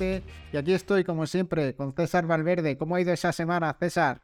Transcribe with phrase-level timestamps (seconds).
[0.00, 2.76] F7 y aquí estoy como siempre con César Valverde.
[2.76, 4.22] ¿Cómo ha ido esa semana, César?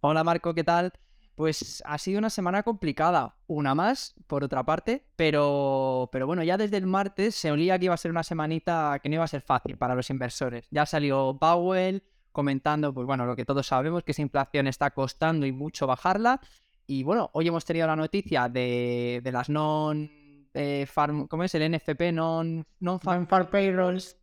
[0.00, 0.92] Hola Marco, ¿qué tal?
[1.34, 6.56] Pues ha sido una semana complicada, una más, por otra parte, pero, pero bueno, ya
[6.56, 9.28] desde el martes se olía que iba a ser una semanita que no iba a
[9.28, 10.66] ser fácil para los inversores.
[10.70, 15.44] Ya salió Powell comentando, pues bueno, lo que todos sabemos, que esa inflación está costando
[15.46, 16.40] y mucho bajarla.
[16.86, 20.10] Y bueno, hoy hemos tenido la noticia de, las non...
[20.58, 21.54] Eh, farm, ¿Cómo es?
[21.54, 24.16] El NFP, non, non, farm, payrolls.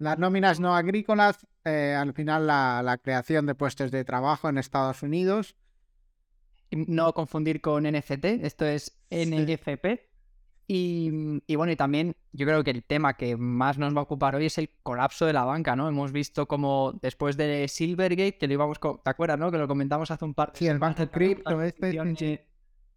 [0.00, 4.58] Las nóminas no agrícolas, eh, al final la, la creación de puestos de trabajo en
[4.58, 5.54] Estados Unidos
[6.70, 10.08] no confundir con NCT, esto es NFP.
[10.72, 14.36] Y, bueno, y también yo creo que el tema que más nos va a ocupar
[14.36, 15.88] hoy es el colapso de la banca, ¿no?
[15.88, 19.50] Hemos visto como después de Silvergate, que lo íbamos, ¿te acuerdas, no?
[19.50, 21.98] Que lo comentamos hace un par de Sí, el banco cripto, este,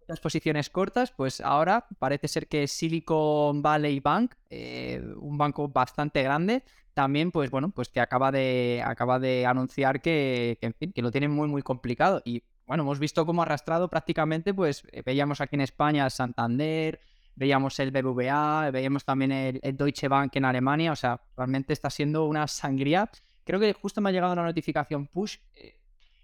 [0.08, 6.24] las posiciones cortas, pues ahora parece ser que Silicon Valley Bank, eh, un banco bastante
[6.24, 11.02] grande, también, pues bueno, pues que acaba de, acaba de anunciar que, en fin, que
[11.02, 12.22] lo tienen muy, muy complicado.
[12.24, 17.00] Y bueno, hemos visto cómo arrastrado prácticamente, pues eh, veíamos aquí en España Santander,
[17.36, 22.26] veíamos el BBVA, veíamos también el, Deutsche Bank en Alemania, o sea, realmente está siendo
[22.26, 23.10] una sangría.
[23.44, 25.80] Creo que justo me ha llegado una notificación push, eh,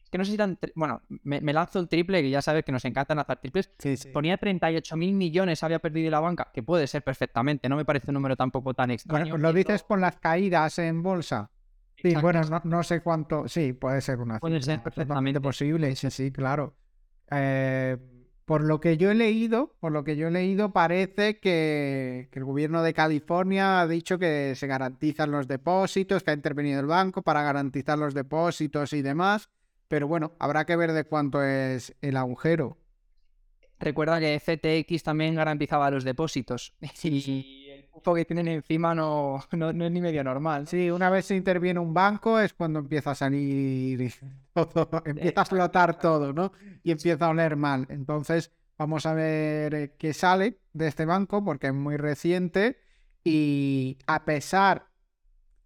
[0.10, 0.58] que no sé si tan...
[0.76, 3.72] Bueno, me, lanzo un triple, que ya sabes que nos encantan hacer triples.
[3.78, 4.10] Sí, sí.
[4.10, 8.10] Ponía 38 mil millones, había perdido la banca, que puede ser perfectamente, no me parece
[8.10, 9.32] un número tampoco tan extraño.
[9.32, 11.52] Bueno, ¿Lo dices por las caídas en bolsa?
[12.02, 13.48] Sí, bueno, no, sé cuánto.
[13.48, 14.40] Sí, puede ser una.
[14.40, 15.96] Puede ser perfectamente posible.
[15.96, 16.76] Sí, sí, claro.
[17.30, 17.98] Eh,
[18.50, 22.44] por lo que yo he leído, por lo que yo he leído, parece que, el
[22.44, 27.22] gobierno de California ha dicho que se garantizan los depósitos, que ha intervenido el banco
[27.22, 29.52] para garantizar los depósitos y demás.
[29.90, 32.78] Pero bueno, habrá que ver de cuánto es el agujero.
[33.80, 36.74] Recuerda que FTX también garantizaba los depósitos.
[37.04, 40.68] Y que tienen encima no, no, es ni medio normal.
[40.68, 44.14] Sí, una vez se interviene un banco es cuando empieza a salir
[45.06, 46.54] empieza a flotar todo, ¿no?
[46.84, 47.86] Y empieza a oler mal.
[47.90, 52.78] Entonces, vamos a ver eh, qué sale de este banco porque es muy reciente
[53.24, 54.88] y a pesar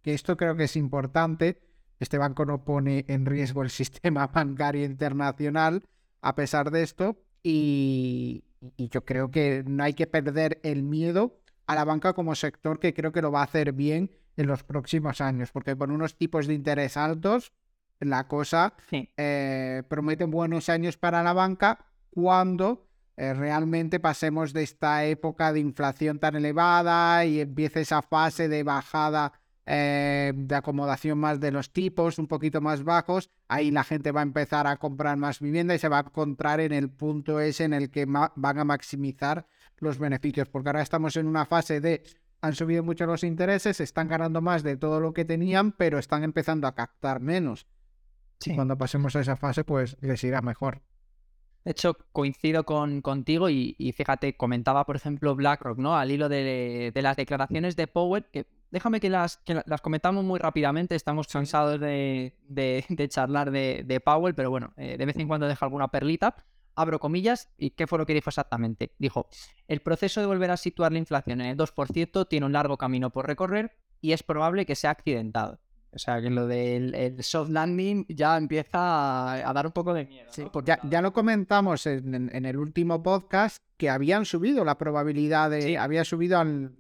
[0.02, 1.62] que esto creo que es importante,
[2.04, 5.84] este banco no pone en riesgo el sistema bancario internacional
[6.22, 8.44] a pesar de esto y,
[8.78, 12.80] y yo creo que no hay que perder el miedo a la banca como sector
[12.80, 16.16] que creo que lo va a hacer bien en los próximos años, porque con unos
[16.16, 17.54] tipos de interés altos,
[18.00, 25.06] la cosa eh, promete buenos años para la banca cuando eh, realmente pasemos de esta
[25.06, 29.34] época de inflación tan elevada y empiece esa fase de bajada
[29.66, 34.22] eh, de acomodación más de los tipos, un poquito más bajos, ahí la gente va
[34.22, 37.64] a empezar a comprar más vivienda y se va a encontrar en el punto ese
[37.64, 39.48] en el que van a maximizar
[39.78, 42.04] los beneficios, porque ahora estamos en una fase de
[42.44, 46.26] han subido mucho los intereses, están ganando más de todo lo que tenían, pero están
[46.26, 47.68] empezando a captar menos.
[48.46, 50.82] Y cuando pasemos a esa fase, pues les irá mejor.
[51.64, 55.96] De hecho, coincido con, contigo y, fíjate, comentaba, por ejemplo, BlackRock, ¿no?
[55.96, 60.96] Al hilo de, las declaraciones de Powell, que déjame que las, las comentamos muy rápidamente,
[60.96, 62.34] estamos cansados de,
[63.08, 66.36] charlar de, Powell, pero bueno, eh, de vez en cuando deja alguna perlita
[66.76, 68.96] abro comillas, ¿y qué fue lo que dijo exactamente?
[68.98, 69.28] Dijo,
[69.68, 73.12] el proceso de volver a situar la inflación en el 2% tiene un largo camino
[73.12, 75.60] por recorrer y es probable que sea accidentado.
[75.92, 80.28] O sea, que lo del soft landing ya empieza a, dar un poco de miedo.
[80.32, 85.78] Sí, pues ya, lo comentamos en, el último podcast que habían subido la probabilidad de...
[85.78, 86.72] Había subido al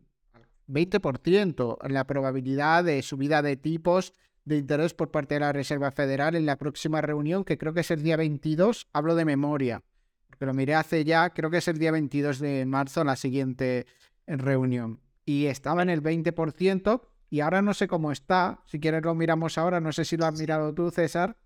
[0.67, 4.13] 20% la probabilidad de subida de tipos
[4.45, 7.81] de interés por parte de la Reserva Federal en la próxima reunión, que creo que
[7.81, 9.83] es el día 22, hablo de memoria,
[10.27, 13.85] porque lo miré hace ya, creo que es el día 22 de marzo, la siguiente
[14.27, 14.99] reunión.
[15.25, 19.57] Y estaba en el 20% y ahora no sé cómo está, si quieres lo miramos
[19.57, 21.37] ahora, no sé si lo has mirado tú, César.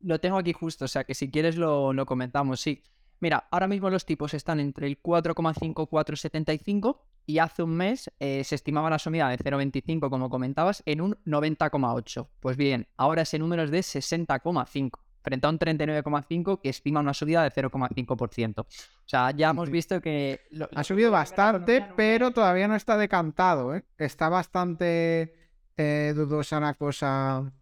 [0.00, 2.82] Lo tengo aquí justo, o sea que si quieres lo, lo comentamos, sí.
[3.20, 8.44] Mira, ahora mismo los tipos están entre el 4,5 4,75 y hace un mes eh,
[8.44, 12.28] se estimaba la subida de 0,25, como comentabas, en un 90,8.
[12.40, 17.14] Pues bien, ahora ese número es de 60,5, frente a un 39,5 que estima una
[17.14, 18.60] subida de 0,5%.
[18.60, 18.66] O
[19.06, 20.40] sea, ya hemos visto que...
[20.74, 23.84] ha subido bastante, pero todavía no está decantado, ¿eh?
[23.96, 25.34] Está bastante
[25.76, 27.52] eh, dudosa la cosa.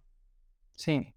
[0.75, 1.14] Sí.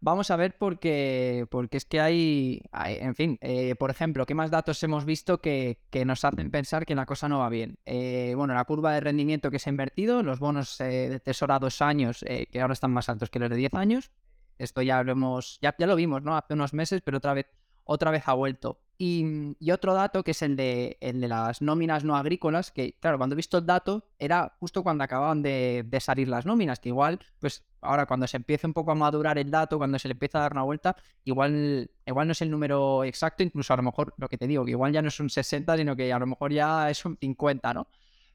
[0.00, 4.50] Vamos a ver porque, porque es que hay, en fin, eh, por ejemplo, ¿qué más
[4.50, 7.78] datos hemos visto que, nos hacen pensar que la cosa no va bien?
[7.86, 11.54] Eh, bueno, la curva de rendimiento que se ha invertido, los bonos eh, de tesoro
[11.54, 14.10] a dos años, que ahora están más altos que los de 10 años,
[14.58, 16.36] esto ya lo ya, ya lo vimos, ¿no?
[16.36, 17.46] Hace unos meses, pero otra vez,
[17.84, 18.80] otra vez ha vuelto.
[18.98, 23.18] Y, otro dato que es el de, el de las nóminas no agrícolas, que claro,
[23.18, 27.18] cuando he visto el dato era justo cuando acababan de, salir las nóminas, que igual,
[27.38, 30.38] pues ahora cuando se empiece un poco a madurar el dato, cuando se le empieza
[30.38, 34.14] a dar una vuelta, igual, igual no es el número exacto, incluso a lo mejor
[34.16, 36.26] lo que te digo, que igual ya no es un 60, sino que a lo
[36.26, 37.88] mejor ya es un 50, ¿no?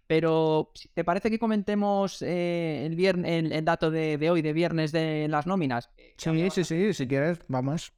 [0.06, 4.92] Pero, ¿te parece que comentemos eh, el, viernes, el, dato de, de, hoy, de viernes,
[4.92, 5.90] de las nóminas?
[6.18, 7.94] Sí, sí, sí, si quieres, vamos.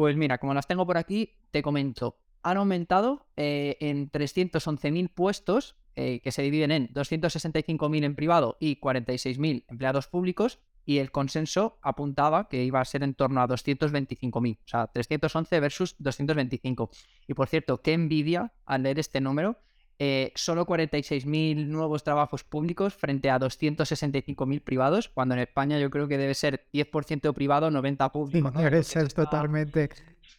[0.00, 2.16] Pues mira, como las tengo por aquí, te comento.
[2.42, 8.80] Han aumentado eh, en 311.000 puestos, eh, que se dividen en 265.000 en privado y
[8.80, 14.56] 46.000 empleados públicos, y el consenso apuntaba que iba a ser en torno a 225.000,
[14.56, 16.88] o sea, 311 versus 225.
[17.28, 19.58] Y por cierto, qué envidia al leer este número,
[20.02, 26.08] eh, solo 46.000 nuevos trabajos públicos frente a 265.000 privados, cuando en España yo creo
[26.08, 28.50] que debe ser 10% privado, 90% público.
[28.50, 29.90] Debe ser totalmente,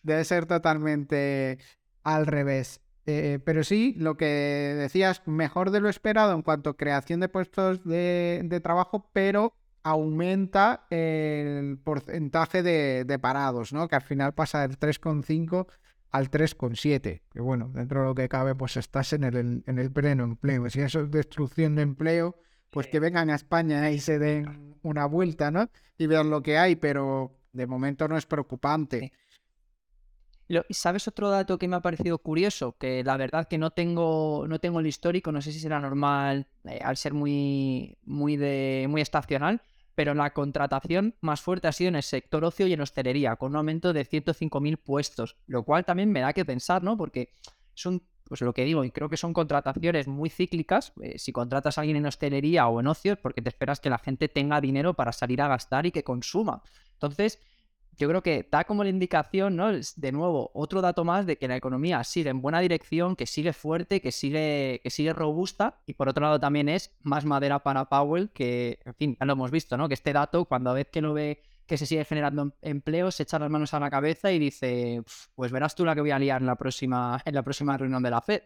[0.02, 1.60] debe ser totalmente
[2.04, 2.82] al revés.
[3.06, 7.30] Eh, pero sí, lo que decías, mejor de lo esperado en cuanto a creación de
[7.30, 9.54] puestos de, trabajo, pero
[9.84, 13.88] aumenta el porcentaje de, de, parados, ¿no?
[13.88, 15.68] Que al final pasa del 3,5
[16.12, 17.22] al 3,7.
[17.32, 20.70] Que bueno, dentro de lo que cabe, pues estás en el, en el pleno empleo.
[20.70, 22.36] Si eso es destrucción de empleo,
[22.70, 25.70] pues que vengan a España y se den una vuelta, ¿no?
[25.98, 29.12] Y vean lo que hay, pero de momento no es preocupante.
[30.48, 32.76] ¿Y ¿Sabes otro dato que me ha parecido curioso?
[32.78, 36.48] Que la verdad que no tengo, no tengo el histórico, no sé si será normal
[36.66, 39.62] eh, al ser muy, muy, de, muy estacional,
[40.02, 43.52] pero la contratación más fuerte ha sido en el sector ocio y en hostelería, con
[43.52, 46.98] un aumento de 105.000 puestos, lo cual también me da que pensar, ¿no?
[46.98, 47.36] Porque
[47.76, 50.92] son, pues lo que digo, y creo que son contrataciones muy cíclicas.
[51.04, 53.92] Eh, si contratas a alguien en hostelería o en ocio, es porque te esperas que
[53.92, 56.64] la gente tenga dinero para salir a gastar y que consuma.
[56.94, 57.40] Entonces,
[57.98, 59.72] yo creo que da como la indicación, ¿no?
[59.72, 63.54] De nuevo, otro dato más de que la economía sigue en buena dirección, que sigue
[63.54, 67.86] fuerte, que sigue, que sigue robusta, y por otro lado también es más madera para
[67.86, 69.88] Powell, que, en fin, ya lo hemos visto, ¿no?
[69.88, 73.12] Que este dato, cuando a vez que lo ve que se sigue generando em-, empleo,
[73.12, 75.04] se echa las manos a la cabeza y dice,
[75.36, 78.04] pues verás tú la que voy a liar en la próxima, en la próxima reunión
[78.04, 78.42] de la FED.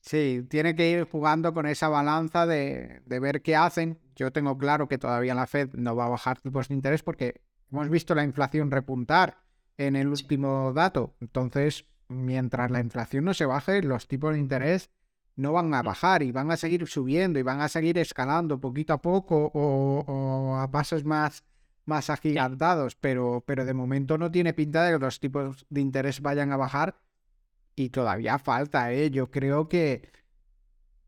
[0.00, 3.98] Sí, tiene que ir jugando con esa balanza de, de ver qué hacen.
[4.14, 7.40] Yo tengo claro que todavía la Fed no va a bajar tipos de interés porque
[7.70, 9.38] Hemos visto la inflación repuntar
[9.76, 11.14] en el último dato.
[11.20, 14.90] Entonces, mientras la inflación no se baje, los tipos de interés
[15.36, 18.92] no van a bajar y van a seguir subiendo y van a seguir escalando poquito
[18.92, 21.44] a poco o, a pasos más,
[21.84, 26.20] más agigantados, pero, pero de momento no tiene pinta de que los tipos de interés
[26.22, 26.96] vayan a bajar
[27.76, 29.10] y todavía falta, ¿eh?
[29.10, 30.10] Yo creo que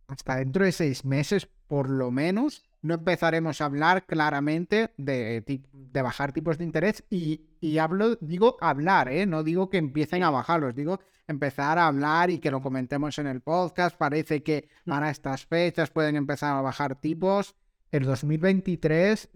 [0.07, 5.43] hasta dentro de seis meses, por lo menos, no empezaremos a hablar claramente de,
[5.73, 9.27] de bajar tipos de interés y, y, hablo, digo hablar, ¿eh?
[9.27, 13.27] no digo que empiecen a bajarlos, digo empezar a hablar y que lo comentemos en
[13.27, 13.97] el podcast.
[13.97, 17.55] Parece que para estas fechas pueden empezar a bajar tipos.
[17.91, 19.31] El 2023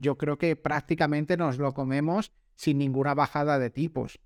[0.00, 4.18] yo creo que prácticamente nos lo comemos sin ninguna bajada de tipos.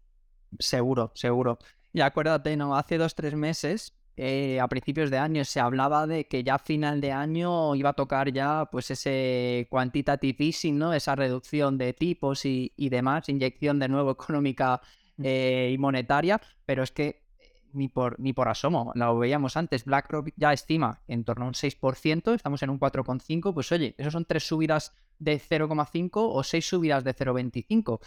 [0.58, 1.58] Seguro, seguro.
[1.92, 2.76] Y acuérdate, ¿no?
[2.76, 6.58] Hace dos, tres meses eh, a principios de año se hablaba de que ya a
[6.58, 10.92] final de año iba a tocar ya pues ese quantitative easing, ¿no?
[10.92, 14.82] Esa reducción de tipos y, demás, inyección de nuevo económica
[15.16, 15.22] mm.
[15.24, 19.86] eh, y monetaria, pero es que eh, ni por, ni por asomo, lo veíamos antes,
[19.86, 24.12] BlackRock ya estima en torno a un 6%, estamos en un 4,5%, pues oye, esos
[24.12, 28.00] son tres subidas de 0,5 o seis subidas de 0,25.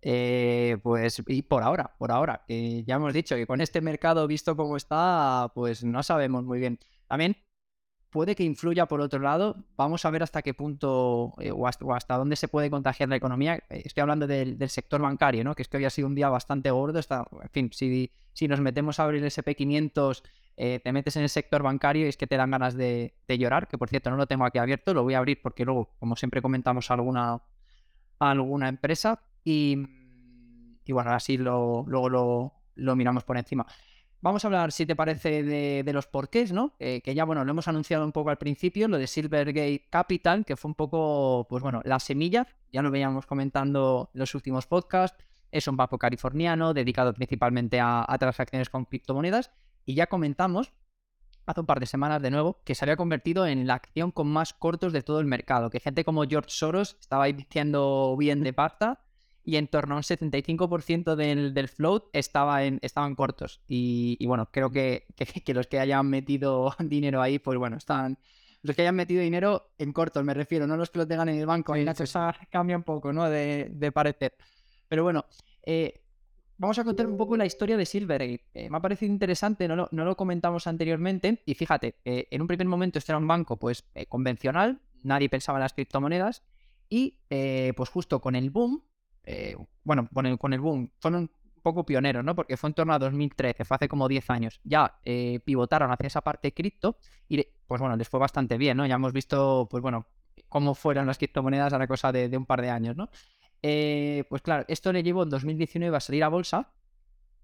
[0.00, 4.56] Eh, pues y por ahora, por ahora, ya hemos dicho que con este mercado visto
[4.56, 6.78] como está, pues no sabemos muy bien.
[7.08, 7.36] También
[8.10, 12.16] puede que influya por otro lado, vamos a ver hasta qué punto eh, o, hasta,
[12.16, 13.56] dónde se puede contagiar la economía.
[13.70, 15.54] Eh, estoy hablando del, sector bancario, ¿no?
[15.54, 16.98] que es que hoy ha sido un día bastante gordo.
[16.98, 20.22] Está, en fin, si, si nos metemos a abrir el SP500,
[20.56, 23.68] te metes en el sector bancario y es que te dan ganas de, de, llorar,
[23.68, 26.16] que por cierto no lo tengo aquí abierto, lo voy a abrir porque luego, como
[26.16, 27.40] siempre comentamos alguna,
[28.18, 31.86] alguna empresa, y, bueno, así luego
[32.76, 33.66] lo, miramos por encima.
[34.20, 36.76] Vamos a hablar, si te parece, de, los porqués, ¿no?
[36.78, 40.56] que ya, bueno, lo hemos anunciado un poco al principio, lo de Silvergate Capital, que
[40.56, 45.16] fue un poco, pues bueno, la semilla, ya lo veíamos comentando en los últimos podcasts,
[45.50, 49.50] es un banco californiano dedicado principalmente a, transacciones con criptomonedas,
[49.86, 50.72] y ya comentamos
[51.46, 54.28] hace un par de semanas de nuevo, que se había convertido en la acción con
[54.28, 58.52] más cortos de todo el mercado, que gente como George Soros estaba diciendo bien de
[58.52, 59.07] pasta
[59.48, 63.62] y en torno a un 75% del, del float estaba en, estaban cortos.
[63.66, 65.06] Y, bueno, creo que,
[65.46, 68.18] que, los que hayan metido dinero ahí, pues bueno, están...
[68.60, 71.38] Los que hayan metido dinero en cortos, me refiero, no los que lo tengan en
[71.38, 71.72] el banco.
[71.72, 73.30] Ahí la cosa cambia un poco, ¿no?
[73.30, 74.36] De, de parecer.
[74.86, 75.24] Pero bueno,
[75.62, 76.02] eh,
[76.58, 78.44] vamos a contar un poco la historia de Silvergate.
[78.52, 81.40] Eh, me ha parecido interesante, no lo, no lo comentamos anteriormente.
[81.46, 85.56] Y fíjate, en un primer momento este era un banco pues eh, convencional, nadie pensaba
[85.56, 86.42] en las criptomonedas.
[86.88, 88.82] Y eh, pues justo con el boom,
[89.84, 92.34] bueno, con el, con el boom, fueron un poco pioneros, ¿no?
[92.34, 94.60] Porque fue en torno a 2013, fue hace como 10 años.
[94.64, 94.98] Ya
[95.44, 98.86] pivotaron hacia esa parte cripto y pues bueno, les fue bastante bien, ¿no?
[98.86, 100.06] Ya hemos visto, pues bueno,
[100.48, 103.10] cómo fueron las criptomonedas a la cosa de, de un par de años, ¿no?
[103.62, 106.72] Eh, pues claro, esto le llevó en 2019 a salir a bolsa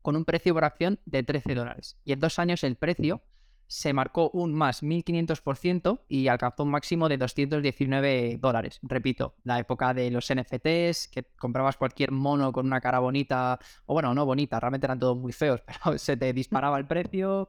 [0.02, 1.98] con un precio por acción de 13 dólares.
[2.04, 3.22] Y en dos años el precio
[3.66, 8.78] se marcó un más 1500% y alcanzó un máximo de 219 dólares.
[8.82, 13.94] Repito, la época de los NFTs, que comprabas cualquier mono con una cara bonita, o
[13.94, 17.48] bueno, no bonita, realmente eran todos muy feos, pero se te disparaba el precio.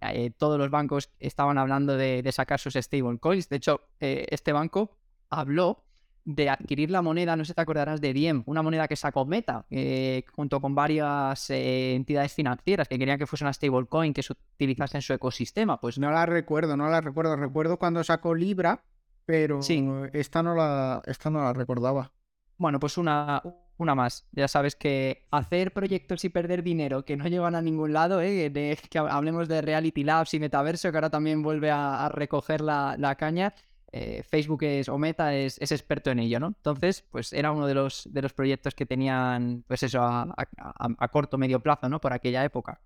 [0.00, 3.48] Eh, todos los bancos estaban hablando de, sacar sus stablecoins.
[3.48, 4.98] De hecho, eh, este banco
[5.30, 5.84] habló
[6.24, 9.26] de adquirir la moneda, no sé si te acordarás de Diem, una moneda que sacó
[9.26, 14.22] Meta, eh, junto con varias eh, entidades financieras que querían que fuese una stablecoin que
[14.22, 15.80] se utilizase en su ecosistema.
[15.80, 17.36] Pues no la recuerdo, no la recuerdo.
[17.36, 18.82] Recuerdo cuando sacó Libra,
[19.26, 22.12] pero esta, no la, esta no la recordaba.
[22.56, 23.42] Bueno, pues una,
[23.76, 24.26] una más.
[24.32, 28.48] Ya sabes que hacer proyectos y perder dinero que no llevan a ningún lado, ¿eh?
[28.48, 32.96] de, que hablemos de Reality Labs y Metaverso, que ahora también vuelve a, recoger la,
[32.98, 33.54] la caña
[33.96, 36.48] eh, Facebook es, o Meta es, experto en ello, ¿no?
[36.48, 41.08] Entonces, pues era uno de los, de los proyectos que tenían, pues eso, a, a
[41.08, 42.00] corto, medio plazo, ¿no?
[42.00, 42.80] Por aquella época.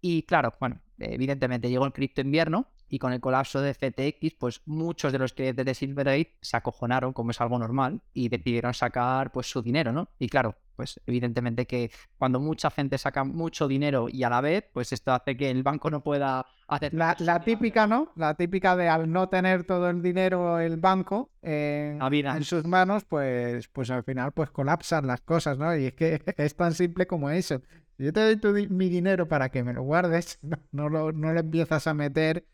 [0.00, 4.62] Y claro, bueno, evidentemente llegó el cripto invierno y con el colapso de FTX, pues
[4.64, 9.32] muchos de los clientes de Silvergate se acojonaron, como es algo normal, y decidieron sacar
[9.32, 10.08] pues su dinero, ¿no?
[10.18, 14.64] Y claro, pues evidentemente que cuando mucha gente saca mucho dinero y a la vez,
[14.72, 16.94] pues esto hace que el banco no pueda hacer...
[16.94, 17.14] La,
[17.44, 18.12] típica, ¿no?
[18.16, 23.04] La típica de al no tener todo el dinero el banco en, en sus manos,
[23.04, 25.76] pues, pues al final pues colapsan las cosas, ¿no?
[25.76, 27.60] Y es que es tan simple como eso.
[27.98, 30.38] Yo te doy mi dinero para que me lo guardes,
[30.72, 32.46] no, lo, no lo empiezas a meter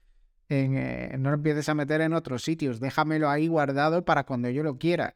[0.49, 2.81] en, eh, no lo empieces a meter en otros sitios.
[2.81, 5.15] Déjamelo ahí guardado para cuando yo lo quiera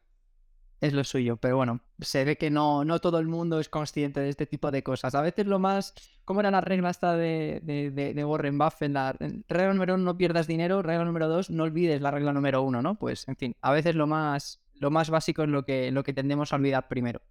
[0.83, 1.37] es lo suyo.
[1.37, 4.69] Pero bueno, se ve que no, no todo el mundo es consciente de este tipo
[4.69, 5.15] de cosas.
[5.15, 5.93] A veces lo más.
[6.25, 8.91] ¿Cómo era la regla esta de, de, Warren Buffett?
[8.91, 10.81] La regla número uno, no pierdas dinero.
[10.81, 12.95] Regla número dos, no olvides la regla número uno, ¿no?
[12.95, 16.13] Pues, en fin, a veces lo más, lo más básico es lo que, lo que
[16.13, 17.21] tendemos a olvidar primero.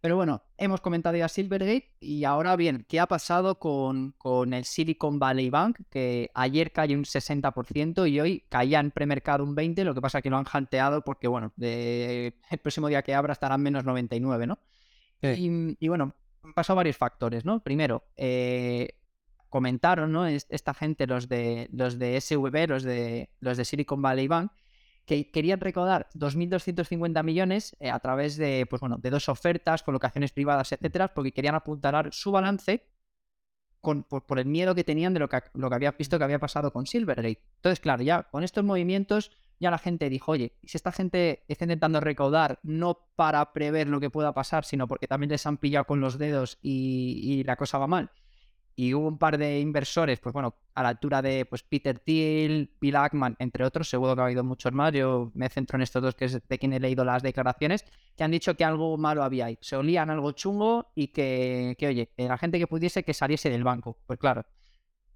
[0.00, 4.64] Pero bueno, hemos comentado ya Silvergate y ahora bien, ¿qué ha pasado con, con, el
[4.64, 5.78] Silicon Valley Bank?
[5.90, 10.18] Que ayer cayó un 60% y hoy caía en premercado un 20%, lo que pasa
[10.18, 14.46] es que lo han janteado porque, bueno, el próximo día que abra estarán menos 99,
[14.46, 14.58] ¿no?
[15.22, 17.62] Y, bueno, han pasado varios factores, ¿no?
[17.62, 18.94] Primero, eh,
[19.50, 20.26] comentaron, ¿no?
[20.26, 24.50] Esta gente, los de, los de SVB, los de, los de Silicon Valley Bank,
[25.10, 30.30] que querían recaudar 2.250 millones eh, a través de, pues bueno, de dos ofertas, colocaciones
[30.30, 32.86] privadas, etcétera, porque querían apuntalar su balance
[33.80, 36.38] con, por, el miedo que tenían de lo que, lo que había visto que había
[36.38, 37.42] pasado con Silvergate.
[37.56, 41.64] Entonces, claro, ya con estos movimientos ya la gente dijo, oye, si esta gente está
[41.64, 45.86] intentando recaudar no para prever lo que pueda pasar, sino porque también les han pillado
[45.86, 48.12] con los dedos y la cosa va mal,
[48.76, 52.70] y hubo un par de inversores, pues bueno, a la altura de pues Peter Thiel,
[52.80, 56.02] Bill Ackman, entre otros, seguro que ha habido muchos más, yo me centro en estos
[56.02, 57.84] dos que es de quien he leído las declaraciones,
[58.16, 61.86] que han dicho que algo malo había ahí, se olían algo chungo y que, que
[61.88, 63.98] oye, la gente que pudiese que saliese del banco.
[64.06, 64.44] Pues claro,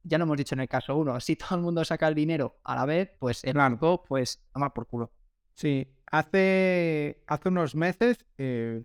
[0.04, 2.58] ya lo hemos dicho en el caso uno, si todo el mundo saca el dinero
[2.64, 5.10] a la vez, pues el banco, pues toma por culo.
[5.54, 8.82] Sí, hace, hace unos meses, eh,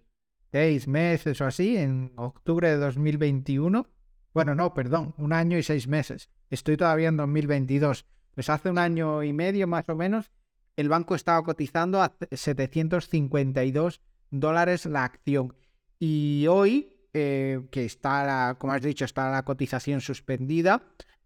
[0.51, 3.87] seis meses o así, en octubre de 2021,
[4.33, 6.29] bueno, no, perdón, un año y seis meses.
[6.49, 8.05] Estoy todavía en 2022.
[8.35, 10.31] Pues hace un año y medio más o menos,
[10.75, 15.55] el banco estaba cotizando a 752 dólares la acción.
[15.99, 20.83] Y hoy, eh, que está, como has dicho, está la cotización suspendida,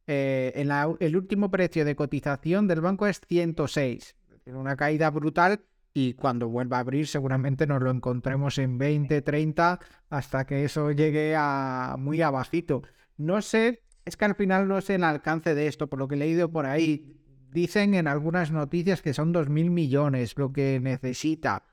[0.07, 0.69] eh, en
[0.99, 4.15] el último precio de cotización del banco es 106.
[4.47, 5.61] Una caída brutal
[5.93, 10.91] y cuando vuelva a abrir seguramente nos lo encontremos en 20, 30 hasta que eso
[10.91, 12.81] llegue a muy abajito.
[13.17, 16.15] No sé, es que al final no sé el alcance de esto, por lo que
[16.15, 17.19] he leído por ahí.
[17.51, 21.63] Dicen en algunas noticias que son 2.000 millones lo que necesita,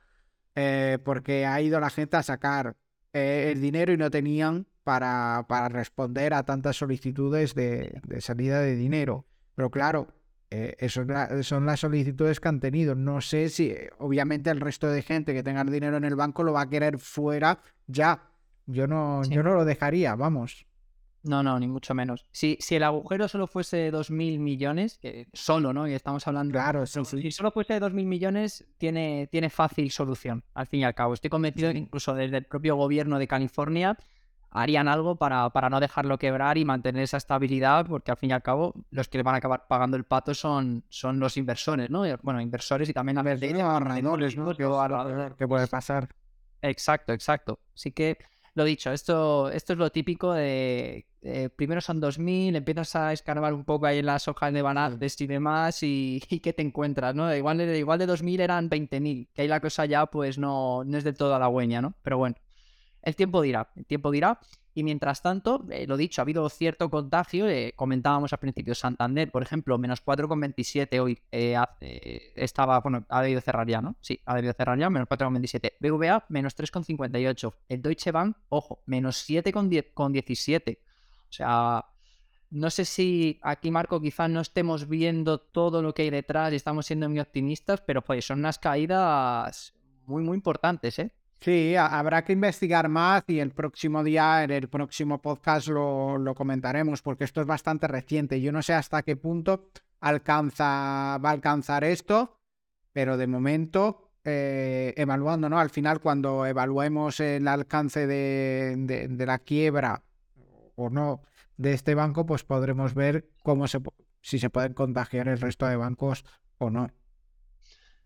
[0.55, 2.77] eh, porque ha ido la gente a sacar
[3.15, 8.61] eh, el dinero y no tenían para, para responder a tantas solicitudes de, de salida
[8.61, 9.27] de dinero.
[9.55, 10.09] Pero claro,
[10.51, 11.05] eh, eso
[11.43, 12.95] son las solicitudes que han tenido.
[12.95, 16.17] No sé si, eh, obviamente, el resto de gente que tenga el dinero en el
[16.17, 18.31] banco lo va a querer fuera ya.
[18.67, 20.67] Yo no, yo no lo dejaría, vamos.
[21.23, 22.27] No, no, ni mucho menos.
[22.33, 25.87] Si, si el agujero solo fuese 2.000 millones, que solo, ¿no?
[25.87, 26.53] Y estamos hablando...
[26.53, 31.15] Claro, Si solo fuese 2.000 millones, tiene, tiene fácil solución, al fin y al cabo.
[31.15, 33.99] Estoy convencido que incluso desde el propio gobierno de California
[34.51, 38.33] harían algo para, para, no dejarlo quebrar y mantener esa estabilidad, porque al fin y
[38.33, 41.91] al cabo los que le van a acabar pagando el pato son, son los inversores,
[41.91, 42.05] ¿no?
[42.23, 44.55] Bueno, inversores y también a ver, de ahorradores, ¿no?
[45.37, 46.09] ¿Qué puede pasar?
[46.63, 47.61] Exacto, exacto.
[47.75, 48.19] Así que
[48.55, 53.53] lo dicho, esto, esto es lo típico de eh, primero son 2000, empiezas a escarbar
[53.53, 57.15] un poco ahí en las hojas de Banades y demás y, y ¿qué te encuentras?
[57.15, 57.35] ¿no?
[57.35, 61.05] Igual, igual de 2000 eran 20.000, que ahí la cosa ya pues no, no es
[61.05, 61.95] del todo halagüeña, ¿no?
[62.03, 62.37] Pero bueno,
[63.03, 64.39] el tiempo dirá, el tiempo dirá.
[64.73, 67.49] Y mientras tanto, eh, lo dicho, ha habido cierto contagio.
[67.49, 71.19] Eh, comentábamos al principio, Santander, por ejemplo, menos 4,27 hoy.
[71.33, 71.57] Eh,
[72.37, 73.97] estaba, bueno, ha debido cerrar ya, ¿no?
[74.01, 75.73] Sí, ha debido cerrar ya, menos 4,27.
[75.81, 77.53] BVA, menos 3,58.
[77.69, 80.79] El Deutsche Bank, ojo, menos 7,17.
[80.79, 81.85] O sea,
[82.51, 86.57] no sé si aquí, Marco, quizás no estemos viendo todo lo que hay detrás y
[86.57, 89.75] estamos siendo muy optimistas, pero pues son unas caídas
[90.07, 91.13] muy, muy importantes, ¿eh?
[91.41, 97.01] Sí, habrá que investigar más y el próximo día, en el próximo podcast lo, comentaremos
[97.01, 98.43] porque esto es bastante reciente.
[98.43, 99.71] Yo no sé hasta qué punto
[100.01, 102.37] alcanza, va a alcanzar esto,
[102.93, 105.59] pero de momento, eh, evaluando, ¿no?
[105.59, 110.03] Al final, cuando evaluemos el alcance de, la quiebra
[110.75, 111.23] o no
[111.57, 113.81] de este banco, pues podremos ver cómo se,
[114.21, 116.23] si se pueden contagiar el resto de bancos
[116.59, 116.91] o no.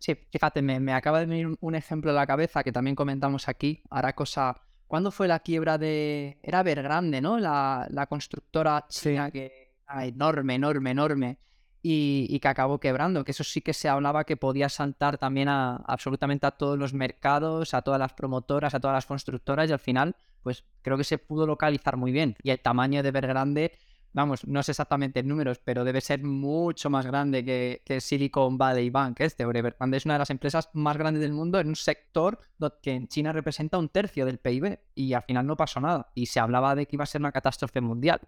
[0.05, 3.81] Sí, fíjate, me, acaba de venir un ejemplo a la cabeza que también comentamos aquí.
[3.89, 4.61] Hará cosa.
[4.85, 6.37] ¿Cuándo fue la quiebra de.
[6.43, 7.39] Era Vergrande, ¿no?
[7.39, 11.39] La, constructora china que era enorme, enorme, enorme.
[11.81, 13.23] Y, que acabó quebrando.
[13.23, 16.93] Que eso sí que se hablaba que podía saltar también a absolutamente a todos los
[16.93, 19.67] mercados, a todas las promotoras, a todas las constructoras.
[19.71, 22.35] Y al final, pues creo que se pudo localizar muy bien.
[22.43, 23.71] Y el tamaño de Vergrande
[24.15, 28.89] vamos, no sé exactamente en números, pero debe ser mucho más grande que, Silicon Valley
[28.89, 32.39] Bank, este Evergrande es una de las empresas más grandes del mundo en un sector
[32.81, 36.27] que en China representa un tercio del PIB y al final no pasó nada y
[36.27, 38.21] se hablaba de que iba a ser una catástrofe mundial.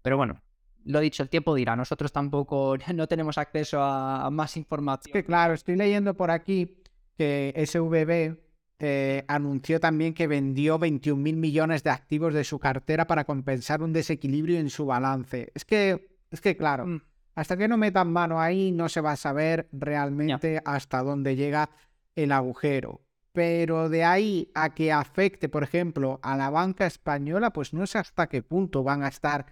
[0.00, 0.40] Pero bueno,
[0.84, 5.12] lo dicho, el tiempo dirá, nosotros tampoco no tenemos acceso a, más información.
[5.12, 6.82] que claro, estoy leyendo por aquí
[7.18, 8.45] que SVB
[8.78, 13.82] eh, anunció también que vendió 21 mil millones de activos de su cartera para compensar
[13.82, 15.50] un desequilibrio en su balance.
[15.54, 17.02] Es que, es que claro, mm.
[17.34, 21.70] hasta que no metan mano ahí no se va a saber realmente hasta dónde llega
[22.14, 23.02] el agujero.
[23.32, 27.98] Pero de ahí a que afecte, por ejemplo, a la banca española, pues no sé
[27.98, 29.46] hasta qué punto van a estar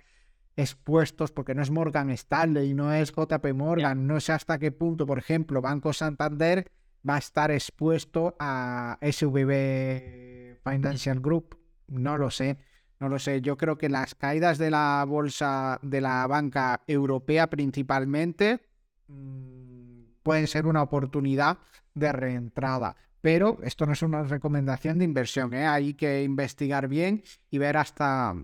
[0.56, 5.06] expuestos, porque no es Morgan Stanley, no es JP Morgan, no sé hasta qué punto,
[5.06, 6.70] por ejemplo, Banco Santander
[7.08, 11.58] va a estar expuesto a SVB Financial Group.
[11.88, 12.58] No lo sé,
[13.00, 13.40] no lo sé.
[13.40, 18.60] Yo creo que las caídas de la bolsa de la banca europea principalmente
[19.08, 21.58] mm, pueden ser una oportunidad
[21.94, 22.96] de reentrada.
[23.20, 25.66] Pero esto no es una recomendación de inversión, ¿eh?
[25.66, 28.34] hay que investigar bien y ver hasta,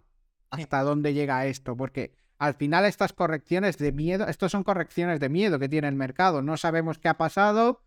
[0.51, 5.29] hasta dónde llega esto, porque al final estas correcciones de miedo, estos son correcciones de
[5.29, 7.83] miedo que tiene el mercado, no sabemos qué ha pasado,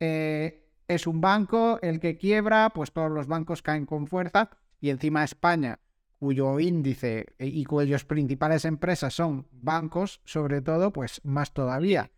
[0.00, 4.90] eh, es un banco el que quiebra, pues todos los bancos caen con fuerza y
[4.90, 5.80] encima España,
[6.18, 12.10] cuyo índice eh, y cuyas principales empresas son bancos, sobre todo, pues más todavía.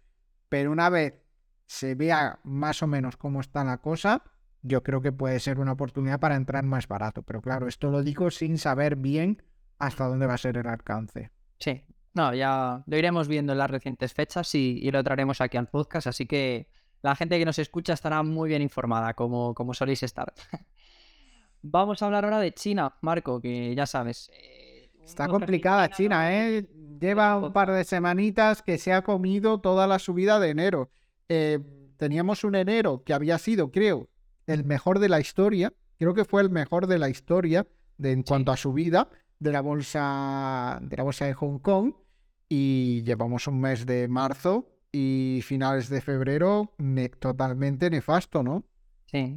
[0.48, 1.14] Pero una vez
[1.66, 4.22] se vea más o menos cómo está la cosa,
[4.62, 7.22] yo creo que puede ser una oportunidad para entrar más barato.
[7.22, 9.42] Pero claro, esto lo digo sin saber bien
[9.78, 11.30] hasta dónde va a ser el alcance.
[11.58, 15.56] Sí, no, ya lo iremos viendo en las recientes fechas y, y lo traeremos aquí
[15.56, 16.68] al podcast, así que
[17.02, 20.32] la gente que nos escucha estará muy bien informada, como, como soléis estar.
[21.62, 24.30] Vamos a hablar ahora de China, Marco, que ya sabes.
[24.32, 26.66] Eh, Está complicada China, ¿eh?
[27.00, 30.90] Lleva un par de semanitas que se ha comido toda la subida de enero.
[31.28, 31.58] Eh,
[31.96, 34.08] teníamos un enero que había sido, creo,
[34.46, 35.72] el mejor de la historia.
[35.98, 37.66] Creo que fue el mejor de la historia
[37.98, 39.08] de, en cuanto a subida
[39.38, 41.94] de la bolsa de la bolsa de Hong Kong.
[42.48, 46.72] Y llevamos un mes de marzo y finales de febrero
[47.20, 48.64] totalmente nefasto, ¿no?
[49.06, 49.36] Sí,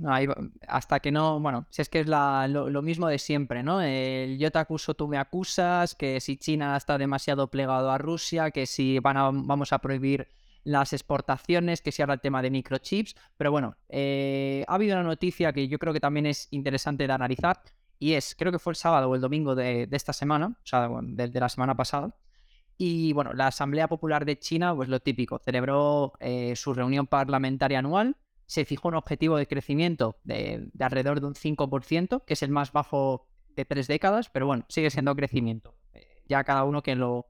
[0.67, 3.81] hasta que no, bueno, si es que es lo, mismo de siempre, ¿no?
[3.81, 8.51] El yo te acuso, tú me acusas, que si China está demasiado plegado a Rusia,
[8.51, 10.27] que si van a, vamos a prohibir
[10.63, 15.03] las exportaciones, que si habla el tema de microchips, pero bueno, eh, ha habido una
[15.03, 17.59] noticia que yo creo que también es interesante de analizar,
[17.97, 20.87] y es, creo que fue el sábado o el domingo de, esta semana, o sea,
[21.01, 22.15] de la semana pasada,
[22.77, 27.79] y bueno, la Asamblea Popular de China, pues lo típico, celebró eh, su reunión parlamentaria
[27.79, 32.51] anual, se fijó un objetivo de crecimiento de, alrededor de un 5%, que es el
[32.51, 35.75] más bajo de tres décadas, pero bueno, sigue siendo crecimiento.
[35.93, 37.27] Eh, ya cada uno que lo,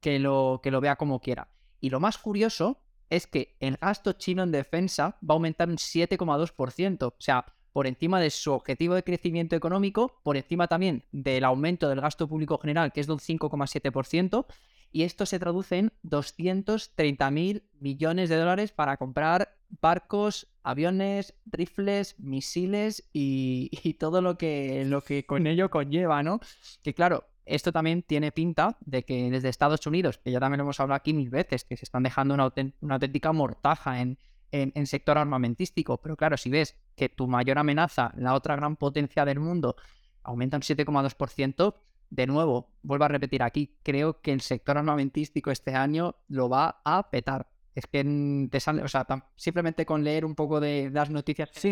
[0.00, 1.48] que, lo, que lo vea como quiera.
[1.80, 5.76] Y lo más curioso es que el gasto chino en defensa va a aumentar un
[5.76, 7.06] 7,2%.
[7.06, 11.88] O sea, por encima de su objetivo de crecimiento económico, por encima también del aumento
[11.88, 14.46] del gasto público general, que es de un 5,7%,
[14.92, 22.18] y esto se traduce en 230 mil millones de dólares para comprar barcos, aviones, rifles,
[22.18, 26.40] misiles y, todo lo que, lo que con ello conlleva, ¿no?
[26.82, 30.64] Que claro, esto también tiene pinta de que desde Estados Unidos, que ya también lo
[30.64, 32.52] hemos hablado aquí mil veces, que se están dejando una,
[32.94, 34.18] auténtica mortaja en,
[34.50, 35.98] en, sector armamentístico.
[35.98, 39.76] Pero claro, si ves que tu mayor amenaza, la otra gran potencia del mundo,
[40.24, 41.74] aumenta un 7,2%,
[42.10, 46.80] de nuevo, vuelvo a repetir aquí, creo que el sector armamentístico este año lo va
[46.84, 51.10] a petar es que te sale, o sea, simplemente con leer un poco de, las
[51.10, 51.50] noticias.
[51.52, 51.70] Sí,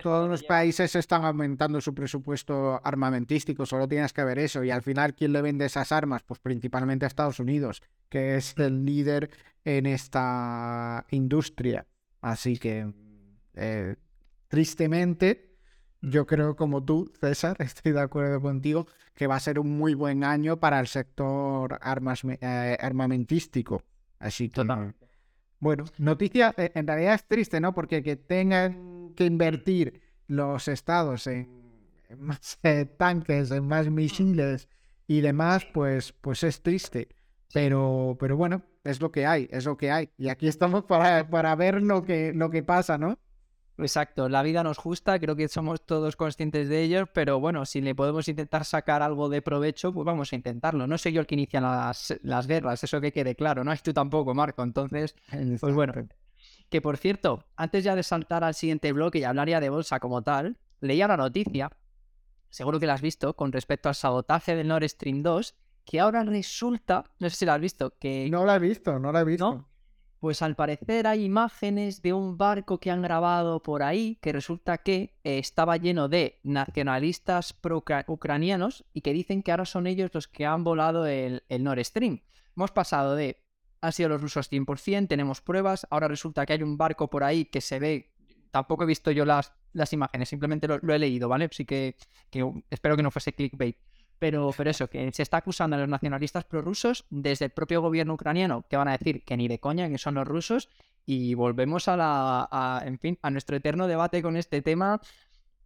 [0.00, 4.62] todos los países están aumentando su presupuesto armamentístico, solo tienes que ver eso.
[4.62, 6.22] Y al final, ¿quién le vende esas armas?
[6.22, 9.30] Pues principalmente a Estados Unidos, que es el líder
[9.64, 11.88] en esta industria.
[12.20, 12.92] Así que,
[13.54, 13.96] eh,
[14.46, 15.51] tristemente,
[16.02, 19.94] yo creo como tú, César, estoy de acuerdo contigo, que va a ser un muy
[19.94, 23.82] buen año para el sector armas, eh, armamentístico.
[24.18, 24.62] Así que...
[25.60, 27.72] Bueno, noticia, eh, en realidad es triste, ¿no?
[27.72, 31.48] Porque que tengan que invertir los estados en,
[32.18, 34.68] más eh, tanques, en más misiles
[35.06, 37.08] y demás, pues, pues es triste.
[37.54, 40.10] Pero, pero bueno, es lo que hay, es lo que hay.
[40.16, 43.18] Y aquí estamos para, para ver lo que, lo que pasa, ¿no?
[43.78, 47.80] Exacto, la vida nos justa, creo que somos todos conscientes de ello, pero bueno, si
[47.80, 50.86] le podemos intentar sacar algo de provecho, pues vamos a intentarlo.
[50.86, 53.82] No soy yo el que inicia las, las guerras, eso que quede claro, no es
[53.82, 54.62] tú tampoco, Marco.
[54.62, 55.16] Entonces,
[55.60, 55.94] pues bueno.
[56.68, 60.22] Que por cierto, antes ya de saltar al siguiente bloque y hablaría de bolsa como
[60.22, 61.70] tal, leía una noticia,
[62.50, 65.54] seguro que la has visto, con respecto al sabotaje del Nord Stream 2,
[65.84, 68.28] que ahora resulta, no sé si la has visto, que...
[68.30, 69.66] No la he visto, no la he visto.
[70.22, 74.78] Pues al parecer hay imágenes de un barco que han grabado por ahí que resulta
[74.78, 77.56] que eh, estaba lleno de nacionalistas
[78.06, 82.20] ucranianos y que dicen que ahora son ellos los que han volado el, Nord Stream.
[82.56, 83.42] Hemos pasado de
[83.80, 87.46] han sido los rusos 100%, tenemos pruebas, ahora resulta que hay un barco por ahí
[87.46, 88.12] que se ve,
[88.52, 91.48] tampoco he visto yo las, las imágenes, simplemente lo, he leído, ¿vale?
[91.50, 91.96] Así que,
[92.30, 93.76] que espero que no fuese clickbait.
[94.22, 98.14] Pero, pero eso, que se está acusando a los nacionalistas prorrusos desde el propio gobierno
[98.14, 100.68] ucraniano, que van a decir que ni de coña, que son los rusos,
[101.04, 105.00] y volvemos a la, en fin, a nuestro eterno debate con este tema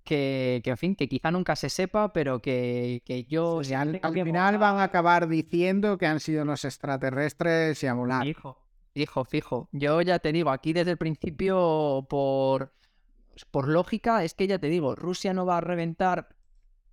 [0.04, 3.60] que, en fin, que quizá nunca se sepa, pero que, yo...
[3.76, 8.24] al, final van a acabar diciendo que han sido los extraterrestres y a volar.
[8.24, 8.56] Fijo,
[8.94, 9.68] fijo, fijo.
[9.72, 12.72] Yo ya te digo, aquí desde el principio, por,
[13.50, 16.35] por lógica, es que ya te digo, Rusia no va a reventar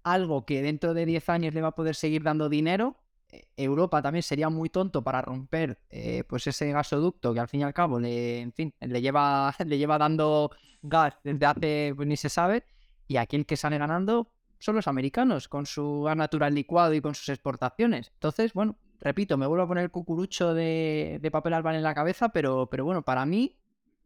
[0.03, 2.97] algo que dentro de 10 años le va a poder seguir dando dinero.
[3.29, 7.61] Eh, Europa también sería muy tonto para romper eh, pues ese gasoducto que al fin
[7.61, 12.07] y al cabo le, en fin, le lleva, le lleva dando gas desde hace pues,
[12.07, 12.65] ni se sabe.
[13.07, 17.01] Y aquí el que sale ganando son los americanos, con su gas natural licuado y
[17.01, 18.11] con sus exportaciones.
[18.13, 22.29] Entonces, bueno, repito, me vuelvo a poner el cucurucho de, papel albal en la cabeza,
[22.29, 23.57] pero, pero bueno, para mí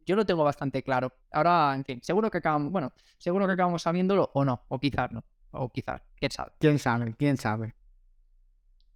[0.04, 1.12] yo lo tengo bastante claro.
[1.30, 5.12] Ahora, en fin, seguro que acabamos, bueno, seguro que acabamos sabiéndolo o no, o quizás
[5.12, 5.22] no.
[5.50, 6.52] O quizás, quién sabe.
[6.58, 7.74] Quién sabe, quién sabe.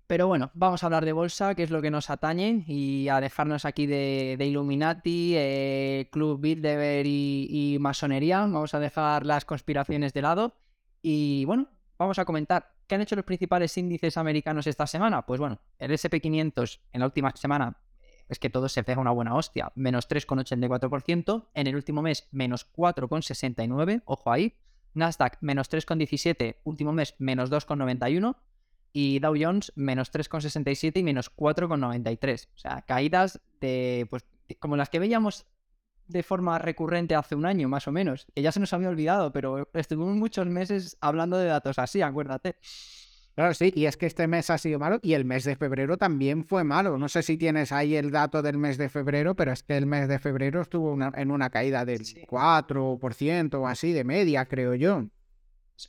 [0.07, 3.19] Pero bueno, vamos a hablar de bolsa, que es lo que nos atañe, y a
[3.21, 8.41] dejarnos aquí de, Illuminati, eh, Club Bilderberg y, masonería.
[8.41, 10.57] Vamos a dejar las conspiraciones de lado.
[11.01, 15.25] Y bueno, vamos a comentar qué han hecho los principales índices americanos esta semana.
[15.25, 17.79] Pues bueno, el SP500 en la última semana
[18.29, 19.73] es que todo se pega una buena hostia.
[19.77, 21.49] Menos 3,84%.
[21.55, 24.03] En el último mes, menos 4,69%.
[24.05, 24.59] Ojo ahí.
[24.95, 28.37] Nasdaq menos 3,17, último mes menos 2,91
[28.93, 32.49] y Dow Jones menos 3,67 y menos 4,93.
[32.55, 34.25] O sea, caídas de, pues,
[34.59, 35.47] como las que veíamos
[36.09, 39.33] de forma recurrente hace un año, más o menos, que ya se nos había olvidado,
[39.33, 42.57] pero estuvimos muchos meses hablando de datos así, acuérdate.
[43.35, 45.97] Claro, sí, y es que este mes ha sido malo y el mes de febrero
[45.97, 46.99] también fue malo.
[46.99, 49.87] No sé si tienes ahí el dato del mes de febrero, pero es que el
[49.87, 55.07] mes de febrero estuvo en una caída del 4% o así de media, creo yo.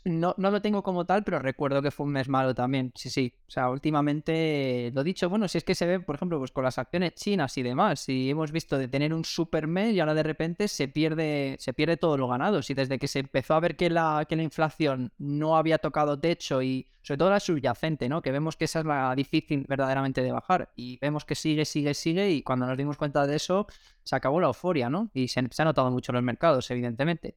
[0.06, 2.92] No, no lo tengo como tal, pero recuerdo que fue un mes malo también.
[2.96, 3.34] Sí, sí.
[3.48, 6.64] O sea, últimamente, lo dicho, bueno, si es que se ve, por ejemplo, pues con
[6.64, 10.14] las acciones chinas y demás, y hemos visto de tener un super mes y ahora
[10.14, 12.62] de repente se pierde, se pierde todo lo ganado.
[12.62, 16.20] Si desde que se empezó a ver que la, que la inflación no había tocado
[16.20, 18.22] techo y sobre todo la subyacente, ¿no?
[18.22, 20.72] Que vemos que esa es la difícil verdaderamente de bajar.
[20.76, 23.68] Y vemos que sigue, sigue, sigue, y cuando nos dimos cuenta de eso,
[24.04, 25.10] se acabó la euforia, ¿no?
[25.14, 27.36] Y se, se ha notado mucho en los mercados, evidentemente.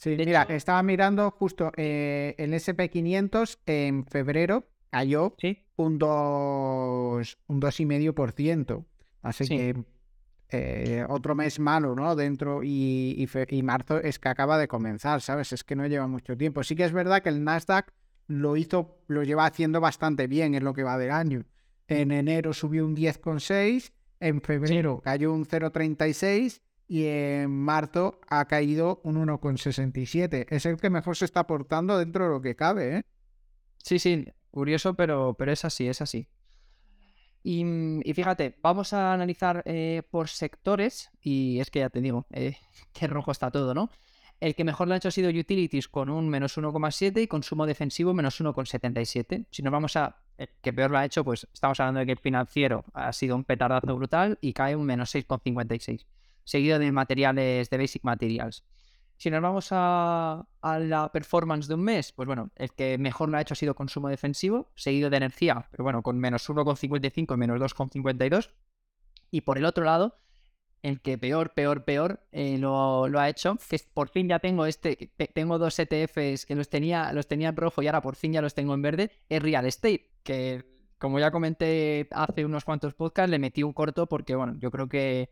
[0.00, 5.36] Sí, mira, estaba mirando justo eh, el SP500 en febrero cayó
[5.76, 8.76] un 2,5%.
[8.76, 8.86] Un
[9.20, 9.76] Así que
[10.48, 12.16] eh, otro mes malo, ¿no?
[12.16, 15.52] Dentro y, y, marzo es que acaba de comenzar, ¿sabes?
[15.52, 16.62] Es que no lleva mucho tiempo.
[16.62, 17.92] Sí que es verdad que el Nasdaq
[18.26, 21.44] lo hizo, lo lleva haciendo bastante bien en lo que va del año.
[21.88, 29.00] En enero subió un 10,6, en febrero cayó un 0,36 y en marzo ha caído
[29.04, 30.46] un 1,67.
[30.50, 33.02] Es el que mejor se está portando dentro de lo que cabe, ¿eh?
[33.76, 36.26] Sí, sí, curioso, pero, pero es así, es así.
[37.44, 42.26] Mm, y, fíjate, vamos a analizar eh, por sectores, y es que ya te digo,
[42.32, 42.56] eh,
[42.92, 43.88] que rojo está todo, ¿no?
[44.40, 47.66] El que mejor lo ha hecho ha sido Utilities con un menos 1,7 y consumo
[47.66, 49.46] defensivo menos 1,77.
[49.52, 52.12] Si nos vamos a el que peor lo ha hecho, pues estamos hablando de que
[52.12, 56.04] el financiero ha sido un petardazo brutal y cae un menos 6,56,
[56.50, 58.64] seguido de materiales, de Basic Materials.
[59.16, 63.36] Si nos vamos a, la performance de un mes, pues bueno, el que mejor lo
[63.36, 67.36] ha hecho ha sido consumo defensivo, seguido de energía, pero bueno, con menos 1,55 y
[67.36, 68.50] menos 2,52.
[69.30, 70.18] Y por el otro lado,
[70.82, 75.12] el que peor, peor, peor eh, lo, ha hecho, que por fin ya tengo este,
[75.34, 78.42] tengo dos ETFs que los tenía, los tenía en rojo y ahora por fin ya
[78.42, 80.64] los tengo en verde, es Real Estate, que
[80.98, 84.88] como ya comenté hace unos cuantos podcasts, le metí un corto porque, bueno, yo creo
[84.88, 85.30] que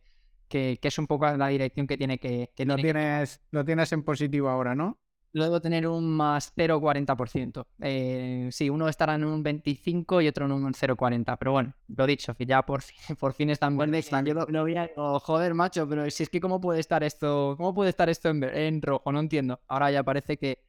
[0.49, 2.51] que, es un poco la dirección que tiene que...
[2.55, 4.99] que lo, tienes, lo tienes en positivo ahora, ¿no?
[5.33, 7.67] Lo debo tener un más 0,40%.
[7.81, 11.37] Eh, sí, uno estará en un 25 y otro en un 0,40.
[11.39, 14.09] Pero bueno, lo dicho, que ya por fin, por fin están buenos.
[14.25, 14.91] Yo lo, voy a...
[14.97, 18.81] joder, macho, pero si es que cómo puede estar esto, cómo puede estar esto en,
[18.81, 19.61] rojo, no entiendo.
[19.69, 20.65] Ahora ya parece que,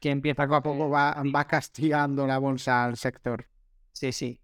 [0.00, 3.46] que empieza poco a poco va, va castigando la bolsa al sector.
[3.92, 4.40] Sí, sí.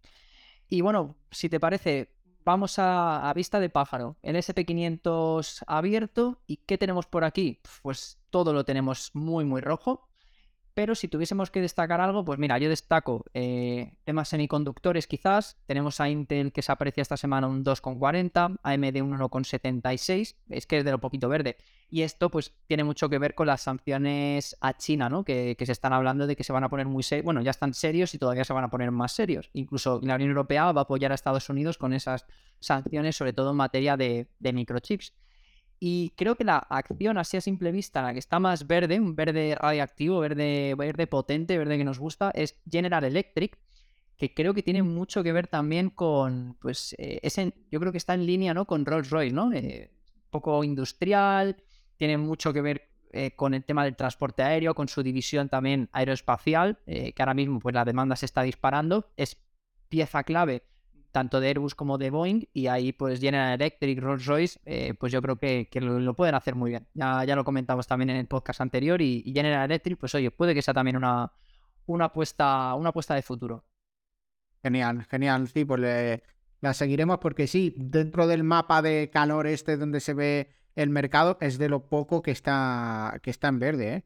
[0.68, 2.10] Y bueno, si te parece,
[2.50, 4.16] vamos a, vista de pájaro.
[4.22, 6.40] El SP500 abierto.
[6.46, 7.60] ¿Y qué tenemos por aquí?
[7.82, 10.09] Pues todo lo tenemos muy, muy rojo.
[10.74, 15.58] Pero si tuviésemos que destacar algo, pues mira, yo destaco eh, temas semiconductores quizás.
[15.66, 20.36] Tenemos a Intel que se aprecia esta semana un 2,40, AMD un 1,76.
[20.48, 21.56] Es que es de lo poquito verde.
[21.90, 25.24] Y esto pues tiene mucho que ver con las sanciones a China, ¿no?
[25.24, 27.24] Que, se están hablando de que se van a poner muy serios.
[27.24, 29.50] Bueno, ya están serios y todavía se van a poner más serios.
[29.52, 32.26] Incluso la Unión Europea va a apoyar a Estados Unidos con esas
[32.60, 35.12] sanciones, sobre todo en materia de, microchips.
[35.82, 39.16] Y creo que la acción así a simple vista, la que está más verde, un
[39.16, 43.58] verde radiactivo, verde, verde potente, verde que nos gusta, es General Electric,
[44.18, 47.20] que creo que tiene mucho que ver también con, pues, eh,
[47.70, 48.66] yo creo que está en línea, ¿no?
[48.66, 49.50] Con Rolls Royce, ¿no?
[49.54, 49.90] Eh,
[50.28, 51.56] poco industrial,
[51.96, 55.88] tiene mucho que ver eh, con el tema del transporte aéreo, con su división también
[55.92, 59.36] aeroespacial, eh, que ahora mismo pues la demanda se está disparando, es
[59.88, 60.62] pieza clave
[61.12, 65.12] tanto de Airbus como de Boeing y ahí pues General Electric, Rolls Royce, eh, pues
[65.12, 66.86] yo creo que, lo, pueden hacer muy bien.
[66.94, 70.54] Ya, ya lo comentamos también en el podcast anterior y, General Electric, pues oye, puede
[70.54, 71.32] que sea también una,
[71.86, 73.64] una, apuesta, una apuesta de futuro.
[74.62, 76.20] Genial, genial, sí, pues
[76.60, 81.38] la seguiremos porque sí, dentro del mapa de calor este donde se ve el mercado
[81.40, 84.04] es de lo poco que está, que está en verde, ¿eh?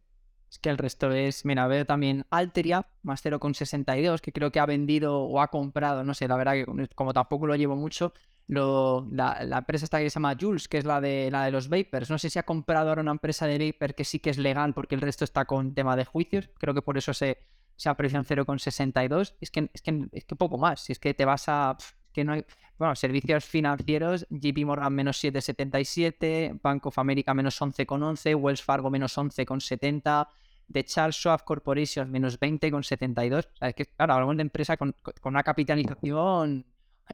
[0.55, 4.67] Es que el resto es, mira, veo también Alteria, más 0,62, que creo que ha
[4.67, 8.13] vendido o ha comprado, no sé, la verdad que como tampoco lo llevo mucho,
[8.47, 11.69] lo, la, empresa esta que se llama Jules, que es la de, la de los
[11.69, 14.39] vapers, no sé si ha comprado ahora una empresa de vapor que sí que es
[14.39, 17.39] legal porque el resto está con tema de juicios, creo que por eso se,
[17.75, 21.15] se aprecia en 0,62, es que, es, que, es que poco más, si es que
[21.15, 21.77] te vas a
[22.13, 22.37] que no.
[22.79, 29.17] Bueno, servicios financieros, JP Morgan menos 7,77, Bank of America menos 11,11, Wells Fargo menos
[29.17, 30.27] 11,70,
[30.73, 33.47] The Charles Schwab Corporation menos 20,72.
[33.47, 36.67] O sea, es que, claro, hablamos de empresa con, con, una capitalización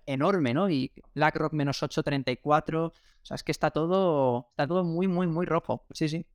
[0.07, 0.71] enorme, ¿no?
[0.71, 2.87] Y BlackRock menos 8,34.
[2.87, 5.85] O sea, es que está todo, está todo muy, muy, muy rojo.
[5.93, 6.27] Sí, sí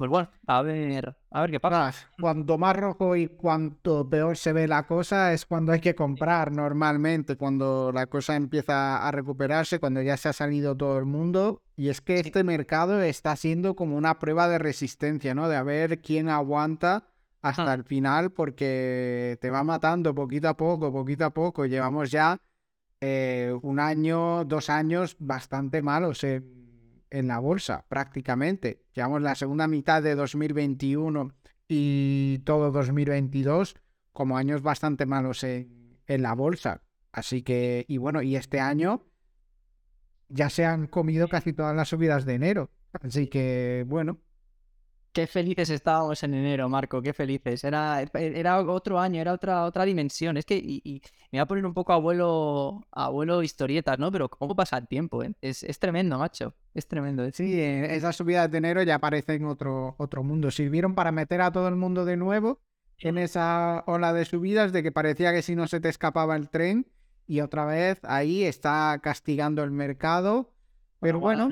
[0.00, 2.08] pues bueno, a ver, a ver qué pasa.
[2.18, 6.52] Cuanto más rojo y cuanto peor se ve la cosa es cuando hay que comprar
[6.52, 11.60] normalmente, cuando la cosa empieza a recuperarse, cuando ya se ha salido todo el mundo.
[11.76, 15.50] Y es que este mercado está siendo como una prueba de resistencia, ¿no?
[15.50, 17.04] De a ver quién aguanta
[17.42, 21.66] hasta el final, porque te va matando poquito a poco, poquito a poco.
[21.66, 22.40] Llevamos ya
[23.02, 26.24] eh, un año, dos años bastante malos
[27.10, 28.82] en la bolsa, prácticamente.
[28.94, 31.34] Llevamos la segunda mitad de 2021
[31.68, 33.76] y todo 2022
[34.12, 36.82] como años bastante malos en, en la bolsa.
[37.12, 39.06] Así que, y bueno, y este año
[40.28, 42.70] ya se han comido casi todas las subidas de enero.
[42.92, 44.18] Así que, bueno,
[45.12, 47.64] Qué felices estábamos en enero, Marco, qué felices.
[47.64, 50.36] Era, era otro año, era otra, otra dimensión.
[50.36, 54.12] Es que y, me voy a poner un poco abuelo, abuelo historietas, ¿no?
[54.12, 55.34] Pero cómo pasa el tiempo, ¿eh?
[55.40, 56.54] Es, tremendo, macho.
[56.74, 57.28] Es tremendo.
[57.32, 60.50] Sí, eh, esas subidas de enero ya aparecen en otro, otro mundo.
[60.50, 62.60] Sirvieron para meter a todo el mundo de nuevo
[63.00, 66.50] en esa ola de subidas de que parecía que si no se te escapaba el
[66.50, 66.86] tren
[67.26, 70.52] y otra vez ahí está castigando el mercado
[71.00, 71.48] Pero bueno,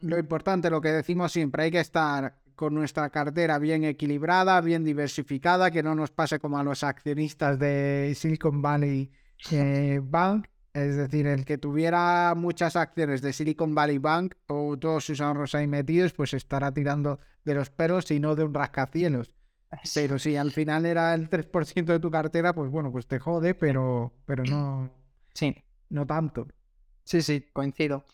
[0.00, 4.84] lo importante, lo que decimos siempre, hay que estar con nuestra cartera bien equilibrada, bien
[4.84, 9.10] diversificada, que no nos pase como a los accionistas de Silicon Valley
[9.50, 15.04] eh, Bank, es decir, el que tuviera muchas acciones de Silicon Valley Bank o todos
[15.04, 19.34] sus ahorros ahí metidos, pues estará tirando de los pelos y no de un rascacielos.
[19.94, 23.54] Pero si al final era el 3% de tu cartera, pues bueno, pues te jode,
[23.54, 24.90] pero, pero no,
[25.32, 25.54] sí.
[25.90, 26.46] no tanto.
[27.04, 28.04] Sí, sí, coincido.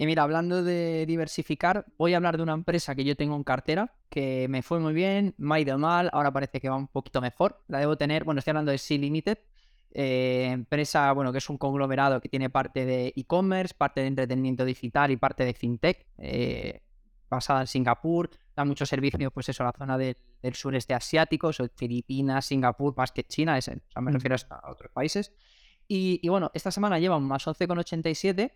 [0.00, 3.42] Y mira, hablando de diversificar, voy a hablar de una empresa que yo tengo en
[3.42, 6.86] cartera, que me fue muy bien, me ha ido mal, ahora parece que va un
[6.86, 7.64] poquito mejor.
[7.66, 9.38] La debo tener, bueno, estoy hablando de Sea Limited,
[9.90, 14.64] eh, empresa, bueno, que es un conglomerado que tiene parte de e-commerce, parte de entretenimiento
[14.64, 16.80] digital y parte de fintech, eh,
[17.28, 20.14] basada en Singapur, da mucho servicio, pues eso, a la zona del,
[20.52, 24.14] sureste asiático, Filipinas, Singapur, más que China, es, o sea, me mm.
[24.14, 25.32] refiero a otros países.
[25.88, 28.52] Y, y bueno, esta semana lleva un más 11,87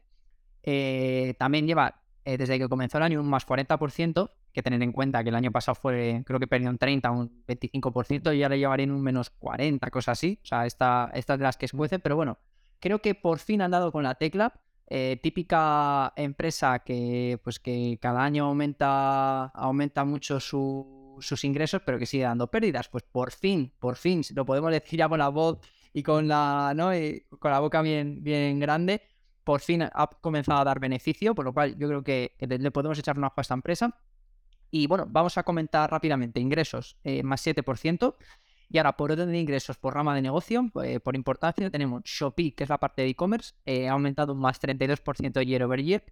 [0.62, 4.92] eh, también lleva, eh, desde que comenzó el año, un más 40%, que tener en
[4.92, 8.57] cuenta que el año pasado fue, creo que perdió un 30, un 25%, y ahora
[8.57, 10.38] llevaría en un menos 40, cosas así.
[10.42, 12.38] O sea, esta, de las que escuecen, pero bueno,
[12.79, 14.53] creo que por fin han dado con la tecla.
[14.94, 22.05] Eh, típica empresa que pues que cada año aumenta, aumenta mucho sus ingresos, pero que
[22.05, 22.88] sigue dando pérdidas.
[22.88, 25.61] Pues por fin, por fin, lo podemos decir ya con la voz
[25.94, 26.90] y con la, ¿no?
[27.38, 29.01] con la boca bien, bien grande
[29.44, 32.98] por fin ha comenzado a dar beneficio, por lo cual yo creo que, le podemos
[32.98, 33.98] echar una ojo a esta empresa.
[34.70, 38.14] Y bueno, vamos a comentar rápidamente ingresos eh, más 7%.
[38.70, 42.55] Y ahora, por orden de ingresos por rama de negocio, eh, por importancia, tenemos Shopee,
[42.55, 46.02] que es la parte de e-commerce, eh, ha aumentado un más 32% year over year.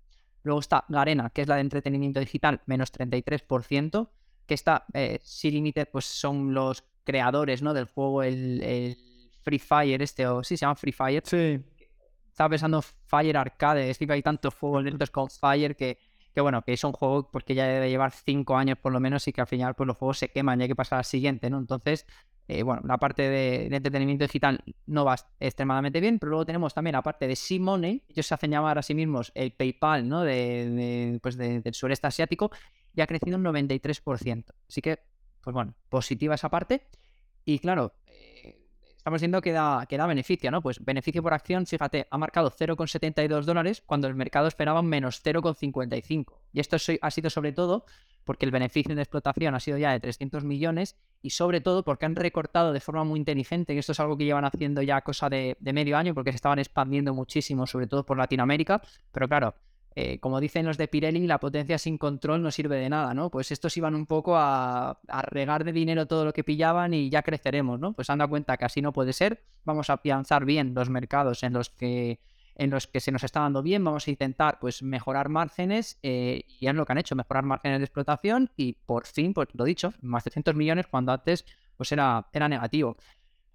[0.43, 4.11] Luego está Garena, que es la de entretenimiento digital, menos 33%.
[4.47, 7.73] Que está eh, Limited, pues son los creadores ¿no?
[7.73, 8.97] del juego, el, el,
[9.43, 11.23] Free Fire, este, o sí, se llama Free Fire.
[11.25, 11.61] Sí
[12.31, 15.99] estaba pensando Fire Arcade, es que hay tantos juegos lentos con Fire que,
[16.35, 19.27] que bueno, que es un juego pues, ya debe llevar cinco años por lo menos
[19.29, 21.51] y que al final pues los juegos se queman y hay que pasar al siguiente,
[21.51, 21.59] ¿no?
[21.59, 22.07] Entonces,
[22.49, 26.95] eh, bueno, la parte de, entretenimiento digital no va extremadamente bien, pero luego tenemos también
[26.95, 30.23] la parte de Money, ellos se hacen llamar a sí mismos el PayPal, ¿no?
[30.23, 32.51] De, pues del sureste asiático
[32.95, 34.45] y ha crecido un 93%.
[34.69, 34.99] Así que,
[35.43, 36.89] pues bueno, positiva esa parte.
[37.45, 37.93] Y claro,
[39.01, 40.61] estamos viendo que da, que da beneficio, ¿no?
[40.61, 46.35] Pues beneficio por acción, fíjate, ha marcado 0,72 dólares cuando el mercado esperaba menos 0,55.
[46.53, 47.87] Y esto ha sido sobre todo
[48.25, 52.05] porque el beneficio de explotación ha sido ya de 300 millones y sobre todo porque
[52.05, 55.31] han recortado de forma muy inteligente, que esto es algo que llevan haciendo ya cosa
[55.31, 58.83] de, de medio año porque se estaban expandiendo muchísimo, sobre todo por Latinoamérica,
[59.13, 59.55] pero claro,
[59.97, 63.31] eh, como dicen los de Pirelli, la potencia sin control no sirve de nada, ¿no?
[63.31, 67.23] Pues estos iban un poco a, regar de dinero todo lo que pillaban y ya
[67.23, 67.93] creceremos, ¿no?
[67.93, 71.43] Pues han dado cuenta que así no puede ser, vamos a afianzar bien los mercados
[71.43, 72.21] en los que
[72.57, 76.43] en los que se nos está dando bien, vamos a intentar pues mejorar márgenes eh,
[76.47, 79.65] y es lo que han hecho, mejorar márgenes de explotación y por fin, pues lo
[79.65, 81.47] dicho, más de 300 millones cuando antes
[81.79, 82.99] pues era, era negativo.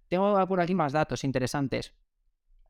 [0.07, 1.93] Tengo por aquí más datos interesantes.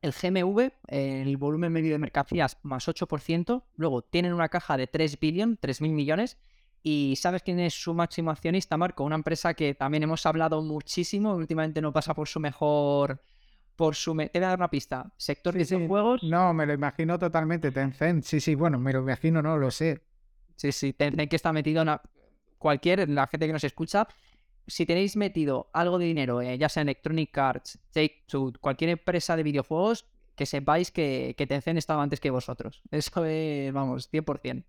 [0.06, 3.64] El GMV, el volumen medio de mercancías, más 8%.
[3.74, 6.38] Luego tienen una caja de 3 billion, 3 mil millones.
[6.84, 9.02] ¿Y sabes quién es su máximo accionista, Marco?
[9.02, 11.34] Una empresa que también hemos hablado muchísimo.
[11.34, 13.20] Últimamente no pasa por su mejor.
[13.74, 14.14] Por su.
[14.16, 15.12] Te voy a dar una pista.
[15.16, 16.22] Sector de juegos.
[16.22, 17.72] No, me lo imagino totalmente.
[17.72, 18.22] Tencent.
[18.22, 20.02] Sí, sí, bueno, me lo imagino, no lo sé.
[20.54, 20.92] Sí, sí.
[20.92, 21.90] Tencent que está metido en.
[22.58, 23.08] Cualquier.
[23.08, 24.06] La gente que nos escucha
[24.66, 28.90] si tenéis metido algo de dinero, eh, ya sea en Electronic Arts, Take Two, cualquier
[28.90, 32.82] empresa de videojuegos, que sepáis que, que Tencent estaba antes que vosotros.
[32.90, 34.64] Eso es, vamos, 100%.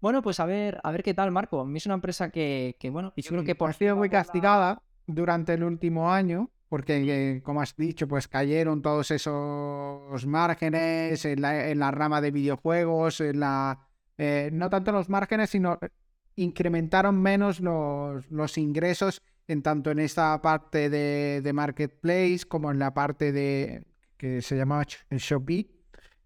[0.00, 1.60] Bueno, pues a ver, a ver qué tal, Marco.
[1.60, 3.70] A mí es una empresa que, bueno, y creo que por...
[3.70, 8.80] Ha sido muy castigada durante el último año, porque, eh, como has dicho, pues cayeron
[8.80, 13.88] todos esos márgenes en la, rama de videojuegos, en la...
[14.16, 15.78] Eh, no tanto los márgenes, sino
[16.38, 22.94] incrementaron menos los, los ingresos en tanto en esta parte de, marketplace como en la
[22.94, 23.84] parte de
[24.16, 25.70] que se llamaba Shopee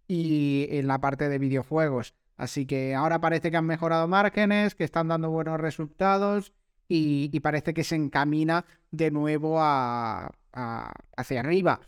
[0.08, 2.14] y en la parte de videojuegos.
[2.36, 6.52] Así que ahora parece que han mejorado márgenes, que están dando buenos resultados
[6.88, 10.30] y, parece que se encamina de nuevo a,
[11.16, 11.80] hacia arriba.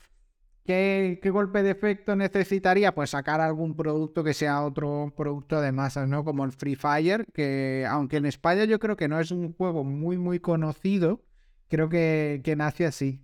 [0.64, 2.94] ¿Qué, golpe de efecto necesitaría?
[2.94, 6.24] Pues sacar algún producto que sea otro producto de masas, ¿no?
[6.24, 9.84] Como el Free Fire, que aunque en España yo creo que no es un juego
[9.84, 11.22] muy, muy conocido,
[11.68, 13.20] creo que, que nace así.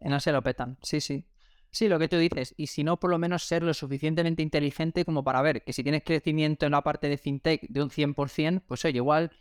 [0.00, 1.26] No se lo petan, sí, sí.
[1.72, 5.04] Sí, lo que tú dices, y si no, por lo menos ser lo suficientemente inteligente
[5.04, 8.62] como para ver que si tienes crecimiento en la parte de fintech de un 100%,
[8.66, 9.32] pues oye, igual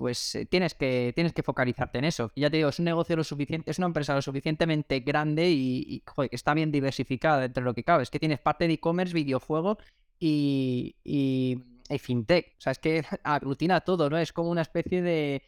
[0.00, 2.32] pues eh, tienes, que, tienes que focalizarte en eso.
[2.34, 6.02] ya te digo, es un negocio lo suficiente, es una empresa lo suficientemente grande y,
[6.16, 8.02] que está bien diversificada entre lo que cabe.
[8.02, 9.76] Es que tienes parte de e-commerce, videojuego
[10.18, 11.62] y, y,
[11.98, 12.54] fintech.
[12.56, 14.16] O sea, es que aglutina todo, ¿no?
[14.16, 15.42] Es como una especie de...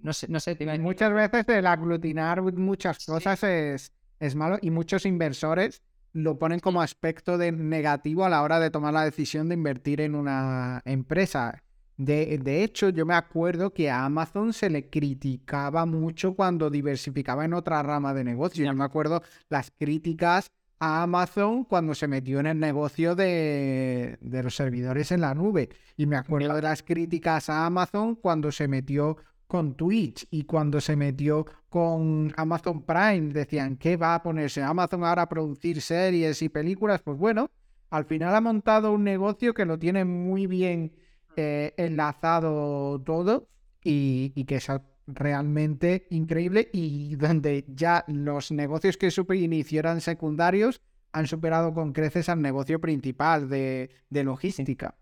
[0.00, 0.56] No sé, no sé.
[0.78, 5.82] Muchas veces el aglutinar muchas cosas es, es malo y muchos inversores
[6.12, 10.00] lo ponen como aspecto de negativo a la hora de tomar la decisión de invertir
[10.00, 11.64] en una empresa.
[11.98, 17.44] De, de, hecho, yo me acuerdo que a Amazon se le criticaba mucho cuando diversificaba
[17.44, 18.64] en otra rama de negocio.
[18.64, 20.46] Yo me acuerdo las críticas
[20.78, 25.70] a Amazon cuando se metió en el negocio de, de los servidores en la nube.
[25.96, 29.16] Y me acuerdo de las críticas a Amazon cuando se metió
[29.48, 33.32] con Twitch y cuando se metió con Amazon Prime.
[33.32, 37.02] Decían, ¿qué va a ponerse Amazon ahora a producir series y películas?
[37.02, 37.50] Pues bueno,
[37.90, 40.92] al final ha montado un negocio que lo tiene muy bien
[41.38, 43.48] eh, enlazado todo
[43.82, 44.68] y, y que es
[45.08, 50.82] realmente increíble y donde ya los negocios que iniciaran secundarios
[51.12, 54.96] han superado con creces al negocio principal de, logística.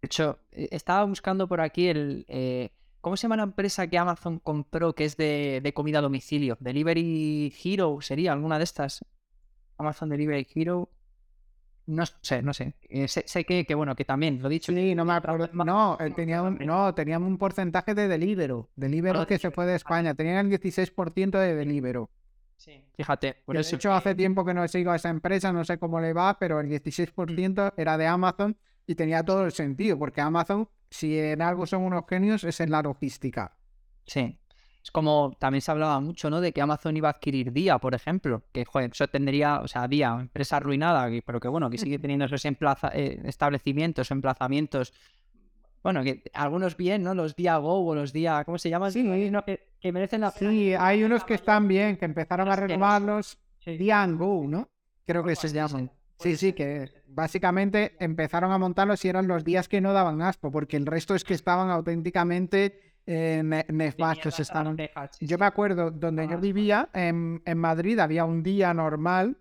[0.00, 2.24] De hecho, e, estaba buscando por aquí el...
[2.28, 2.70] Eh,
[3.00, 6.56] ¿Cómo se llama la empresa que Amazon compró que es de, de, comida a domicilio?
[6.60, 9.04] Delivery Hero sería alguna de estas.
[9.78, 10.90] Amazon Delivery Hero.
[11.88, 12.74] No sé, no sé.
[12.90, 14.72] Eh, sé, que, que, bueno, que también, lo dicho.
[14.72, 15.48] Sí, no me acuerdo.
[15.54, 18.68] No, eh, teníamos, no, teníamos un porcentaje de Delivero.
[18.76, 20.14] Delivero que se fue de España.
[20.14, 22.10] Tenían el 16% de Delivero.
[22.58, 23.36] Sí, fíjate.
[23.42, 26.12] Por de hecho, hace tiempo que no sigo a esa empresa, no sé cómo le
[26.12, 31.18] va, pero el 16% era de Amazon y tenía todo el sentido, porque Amazon, si
[31.18, 33.56] en algo son unos genios, es en la logística.
[34.04, 34.38] Sí.
[34.82, 36.40] Es como también se hablaba mucho, ¿no?
[36.40, 38.42] De que Amazon iba a adquirir Día, por ejemplo.
[38.52, 42.24] Que, joder, eso tendría, o sea, Día, empresa arruinada, pero que bueno, que sigue teniendo
[42.24, 44.92] esos emplaza eh, establecimientos, emplazamientos.
[45.82, 47.14] Bueno, que algunos bien, ¿no?
[47.14, 48.92] Los Día Go o los Día, ¿cómo se llaman?
[48.92, 52.56] Sí, no, que, que, merecen la Sí, hay unos que están bien, que empezaron a
[52.56, 53.38] renovarlos.
[53.58, 53.76] Sí.
[53.76, 54.68] Día Go, ¿no?
[55.04, 55.90] Creo que se llaman.
[56.18, 60.50] Sí, sí, que básicamente empezaron a montarlos y eran los días que no daban asco,
[60.50, 64.38] porque el resto es que estaban auténticamente eh, nefastos.
[64.38, 64.76] Estaban...
[65.20, 69.38] Yo me acuerdo, donde yo vivía, en, en, Madrid, había un día normal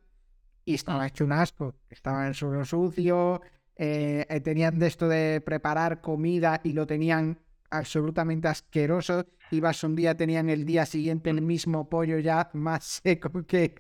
[0.64, 1.08] y estaba mm.
[1.08, 1.76] hecho un asco.
[1.90, 3.42] Estaba en suelo sucio,
[3.76, 7.40] eh, eh, tenían de esto de preparar comida y lo tenían
[7.70, 9.26] absolutamente asqueroso.
[9.52, 13.76] Ibas un día, tenían el día siguiente el mismo pollo ya más seco que,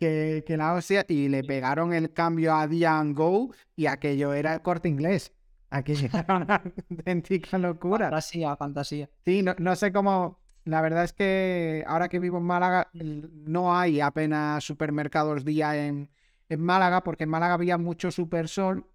[0.00, 4.54] que, que la hostia y le pegaron el cambio a Dian Go y aquello era
[4.54, 5.32] el corte inglés.
[5.70, 8.06] Aquello era una auténtica locura.
[8.06, 9.10] Fantasía, fantasía.
[9.24, 10.38] Sí, no, no sé cómo.
[10.64, 16.10] La verdad es que ahora que vivo en Málaga no hay apenas supermercados día en,
[16.48, 18.86] en Málaga porque en Málaga había mucho Supersol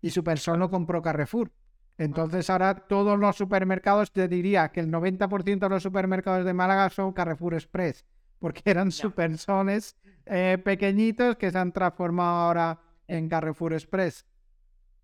[0.00, 1.52] y Supersol lo compró Carrefour.
[1.98, 6.88] Entonces ahora todos los supermercados, te diría que el 90% de los supermercados de Málaga
[6.88, 8.06] son Carrefour Express,
[8.38, 14.24] porque eran supersones eh, pequeñitos que se han transformado ahora en Carrefour Express.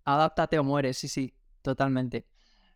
[0.07, 2.25] Adáptate o mueres, sí, sí, totalmente.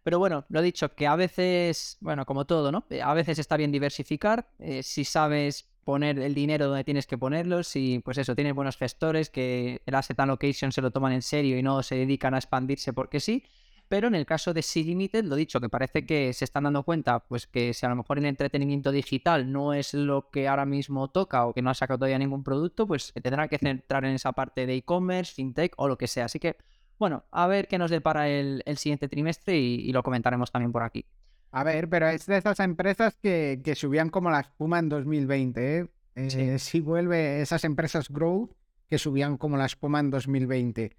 [0.03, 2.85] Pero bueno, lo dicho, que a veces, bueno, como todo, ¿no?
[3.03, 7.63] A veces está bien diversificar, eh, si sabes poner el dinero donde tienes que ponerlo,
[7.63, 11.57] si pues eso, tienes buenos gestores que el asset allocation se lo toman en serio
[11.57, 13.45] y no se dedican a expandirse porque sí,
[13.87, 16.83] pero en el caso de Sea Limited, lo dicho, que parece que se están dando
[16.83, 20.65] cuenta, pues que si a lo mejor el entretenimiento digital no es lo que ahora
[20.65, 24.15] mismo toca o que no ha sacado todavía ningún producto, pues tendrá que centrar en
[24.15, 26.25] esa parte de e-commerce, fintech o lo que sea.
[26.25, 26.55] Así que,
[27.01, 30.83] bueno, a ver qué nos depara el, el siguiente trimestre y, lo comentaremos también por
[30.83, 31.03] aquí.
[31.51, 35.79] A ver, pero es de esas empresas que, que subían como la espuma en 2020,
[35.79, 35.87] ¿eh?
[36.13, 38.51] eh si vuelve esas empresas growth
[38.87, 40.95] que subían como la espuma en 2020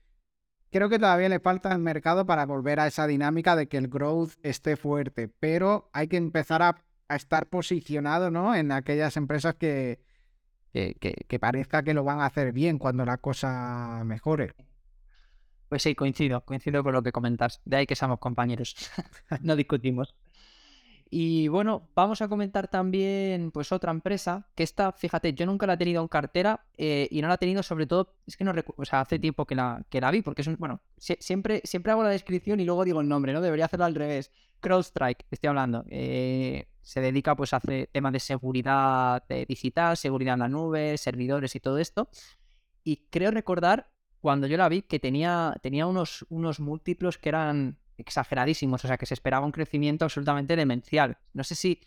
[0.72, 3.86] creo que todavía le falta al mercado para volver a esa dinámica de que el
[3.86, 8.54] growth esté fuerte, pero hay que empezar a, estar posicionado ¿no?
[8.54, 10.00] en aquellas empresas que,
[10.72, 14.54] que, parezca que lo van a hacer bien cuando la cosa mejore.
[15.72, 17.62] Pues sí, coincido, coincido con lo que comentas.
[17.64, 18.76] De ahí que somos compañeros.
[19.40, 20.14] no discutimos.
[21.08, 25.72] Y bueno, vamos a comentar también pues otra empresa que está, fíjate, yo nunca la
[25.72, 28.52] he tenido en cartera eh, y no la he tenido sobre todo, es que no
[28.52, 31.62] recuerdo, o sea, hace tiempo que la, que la vi porque es un, bueno, siempre,
[31.64, 33.40] siempre hago la descripción y luego digo el nombre, ¿no?
[33.40, 34.30] Debería hacerlo al revés.
[34.60, 35.86] CrowdStrike, estoy hablando.
[35.88, 41.56] Eh, se dedica pues a hacer temas de seguridad digital, seguridad en la nube, servidores
[41.56, 42.10] y todo esto.
[42.84, 43.91] Y creo recordar
[44.22, 48.96] cuando yo la vi que tenía, tenía unos, unos múltiplos que eran exageradísimos, o sea
[48.96, 51.18] que se esperaba un crecimiento absolutamente demencial.
[51.34, 51.80] No sé si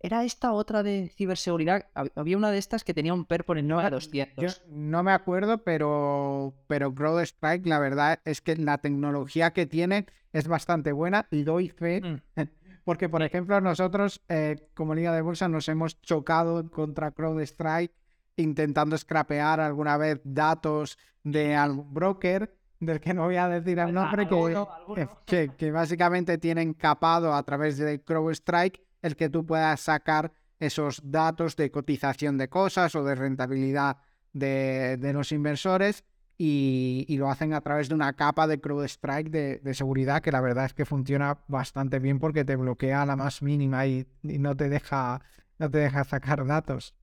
[0.00, 1.86] era esta otra de ciberseguridad.
[2.16, 4.64] Había una de estas que tenía un PER por el 9 a 200.
[4.68, 6.92] no me acuerdo, pero, pero
[7.22, 12.00] Strike, la verdad es que la tecnología que tiene es bastante buena y doy fe.
[12.02, 12.20] Mm.
[12.84, 17.94] Porque, por ejemplo, nosotros, eh, como Liga de Bolsa, nos hemos chocado contra CrowdStrike
[18.36, 23.92] intentando scrapear alguna vez datos de algún broker del que no voy a decir el
[23.92, 29.80] nombre, que, que, que básicamente tienen capado a través de CrowdStrike el que tú puedas
[29.80, 33.98] sacar esos datos de cotización de cosas o de rentabilidad
[34.32, 36.04] de, de los inversores
[36.38, 40.32] y, y lo hacen a través de una capa de CrowdStrike de, de seguridad que
[40.32, 44.06] la verdad es que funciona bastante bien porque te bloquea a la más mínima y,
[44.22, 45.22] y no te deja
[45.58, 46.94] no te deja sacar datos.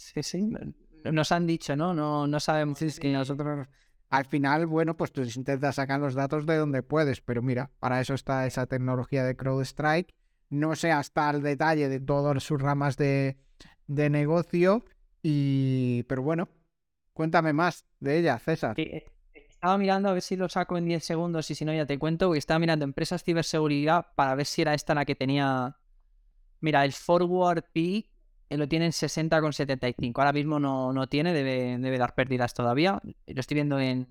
[0.00, 0.42] Sí, sí.
[0.42, 1.94] no- Nos han dicho, ¿no?
[1.94, 2.80] No, no sabemos.
[2.82, 3.68] Es que nosotros
[4.10, 8.00] al final, bueno, pues tú intentas sacar los datos de donde puedes, pero mira, para
[8.00, 10.14] eso está esa tecnología de CrowdStrike.
[10.50, 13.38] No sé hasta el detalle de todas sus ramas de,
[13.86, 14.84] de negocio,
[15.22, 16.48] y pero bueno,
[17.12, 18.74] cuéntame más de ella, César.
[18.76, 21.72] Sí, eh, Estaba mirando a ver si lo saco en 10 segundos y si no
[21.72, 25.14] ya te cuento, porque estaba mirando empresas ciberseguridad para ver si era esta la que
[25.14, 25.76] tenía...
[26.60, 28.09] Mira, el Forward P
[28.58, 30.12] lo tiene en 60,75.
[30.18, 33.00] Ahora mismo no, no tiene, debe, debe dar pérdidas todavía.
[33.26, 34.08] Lo estoy viendo en...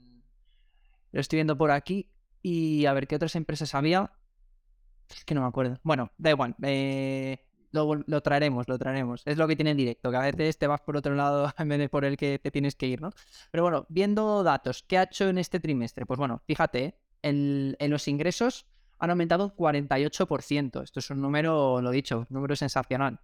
[1.12, 2.10] Lo estoy viendo por aquí.
[2.42, 4.12] Y a ver qué otras empresas había.
[5.10, 5.80] Es que no me acuerdo.
[5.84, 6.56] Bueno, da igual.
[6.64, 7.38] eh,
[7.72, 9.22] lo, lo traeremos, lo traeremos.
[9.26, 11.70] Es lo que tiene en directo, que a veces te vas por otro lado en
[11.70, 13.12] vez de por el que te tienes que ir, ¿no?
[13.52, 16.06] Pero bueno, viendo datos, ¿qué ha hecho en este trimestre?
[16.06, 16.96] Pues bueno, fíjate, ¿eh?
[17.22, 18.66] en, en los ingresos
[18.98, 20.84] han aumentado un 48%.
[20.84, 23.20] Esto es un número, lo dicho, un número sensacional.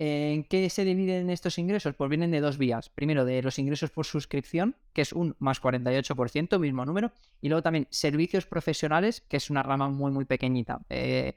[0.00, 1.94] ¿En qué se dividen estos ingresos?
[1.96, 2.88] Pues vienen de dos vías.
[2.88, 7.10] Primero, de los ingresos por suscripción, que es un más 48%, mismo número.
[7.40, 10.80] Y luego también servicios profesionales, que es una rama muy, muy pequeñita.
[10.88, 11.34] Eh,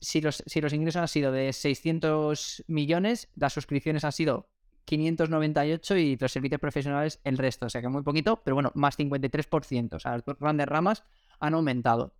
[0.00, 4.48] si, los, si los ingresos han sido de 600 millones, las suscripciones han sido
[4.86, 7.66] 598 y los servicios profesionales el resto.
[7.66, 9.94] O sea que muy poquito, pero bueno, más 53%.
[9.94, 11.04] O sea, las grandes ramas
[11.40, 12.14] han aumentado.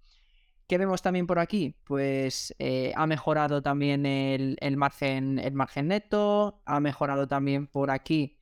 [0.68, 1.76] ¿Qué vemos también por aquí?
[1.84, 8.38] Pues eh, ha mejorado también el, margen, el margen neto, ha mejorado también por aquí.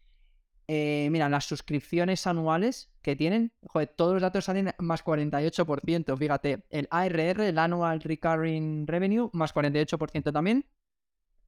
[0.69, 6.17] eh, mira, las suscripciones anuales que tienen, joder, todos los datos salen más 48%.
[6.17, 10.67] Fíjate, el ARR, el Annual Recurring Revenue, más 48% también.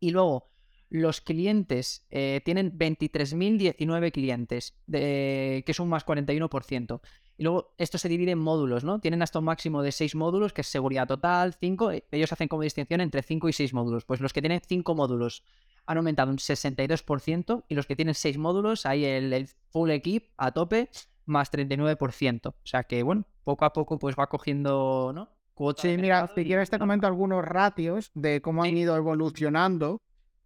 [0.01, 0.51] Y luego,
[0.91, 7.01] los clientes eh, tienen 23.019 clientes, de- que es un más 41%.
[7.37, 8.99] Y luego esto se divide en módulos, ¿no?
[9.01, 11.93] Tienen hasta un máximo de 6 módulos, que es seguridad total, 5.
[12.11, 14.05] Ellos hacen como distinción entre 5 y 6 módulos.
[14.05, 15.45] Pues los que tienen 5 módulos
[15.87, 20.31] han aumentado un 62% y los que tienen 6 módulos, ahí el, el full equip
[20.37, 20.91] a tope,
[21.27, 22.49] más 39%.
[22.49, 25.29] O sea que, bueno, poco a poco pues va cogiendo, ¿no?
[25.55, 29.99] Cuota Sí, mira, si quieres te comento algunos ratios de cómo han ido evolucionando.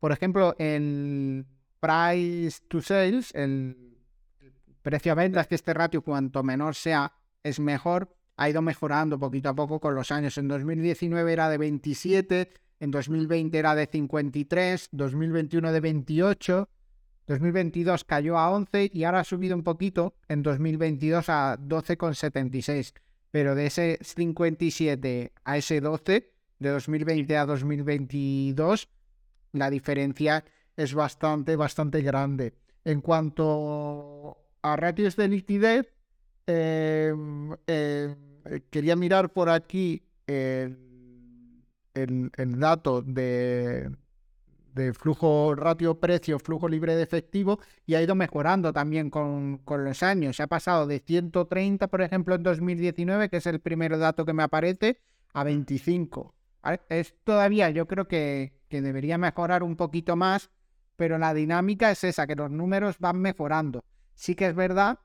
[0.03, 1.47] Por ejemplo, el
[1.79, 3.77] price to sales, el
[4.83, 7.13] precio a ventas, que este ratio cuanto menor sea
[7.45, 10.37] es mejor, ha ido mejorando poquito a poco con los años.
[10.39, 16.69] En 2019 era de 27, en 2020 era de 53, 2021 de 28,
[17.29, 22.93] 2022 cayó a 11 y ahora ha subido un poquito en 2022 a 12,76
[23.31, 28.89] pero de ese 57 a ese 12, de 2020 a 2022,
[29.53, 30.45] la diferencia
[30.77, 32.55] es bastante, bastante grande.
[32.85, 35.93] En cuanto a ratios de liquidez,
[36.47, 37.15] eh,
[37.67, 38.17] eh,
[38.71, 40.79] quería mirar por aquí el,
[41.95, 43.91] el- el dato de,
[44.75, 49.85] de flujo ratio precio, flujo libre de efectivo, y ha ido mejorando también con, con
[49.85, 50.37] los años.
[50.37, 54.33] Se ha pasado de 130, por ejemplo, en 2019, que es el primer dato que
[54.33, 55.01] me aparece,
[55.35, 56.35] a 25.
[56.89, 60.51] Es todavía, yo creo que, que debería mejorar un poquito más,
[60.97, 63.85] pero la dinámica es esa, que los números van mejorando.
[64.15, 64.99] Sí que es verdad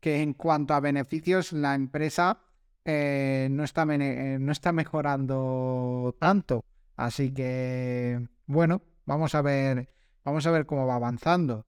[0.00, 2.40] que en cuanto a beneficios, la empresa
[2.84, 6.64] eh, no, está eh, no está mejorando tanto.
[6.96, 9.88] Así que, bueno, vamos a ver,
[10.24, 11.66] vamos a ver cómo va avanzando.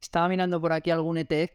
[0.00, 1.50] Estaba mirando por aquí algún ETF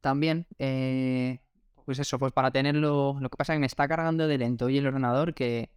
[0.00, 0.46] también.
[0.58, 1.40] eh,
[1.84, 3.16] pues eso, pues para tenerlo.
[3.20, 5.70] Lo que pasa es que me está cargando de lento y el ordenador que.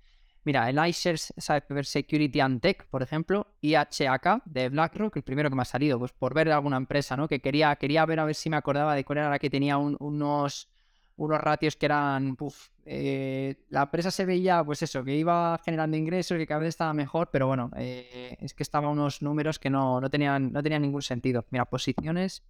[0.46, 5.56] Mira, el iShares Cyber Security and Tech, por ejemplo, IHAK de BlackRock, el primero que
[5.56, 7.28] me ha salido, pues por ver alguna empresa, ¿no?
[7.30, 9.78] Que quería, quería ver a ver si me acordaba de cuál era la que tenía
[9.78, 10.70] un- unos,
[11.16, 12.36] unos ratios que eran.
[12.36, 16.70] puf, eh, la empresa se veía, pues eso, que iba generando ingresos, que cada vez
[16.70, 20.62] estaba mejor, pero bueno, eh, es que estaban unos números que no, no, tenían, no
[20.62, 21.46] tenían ningún sentido.
[21.52, 22.44] Mira, posiciones.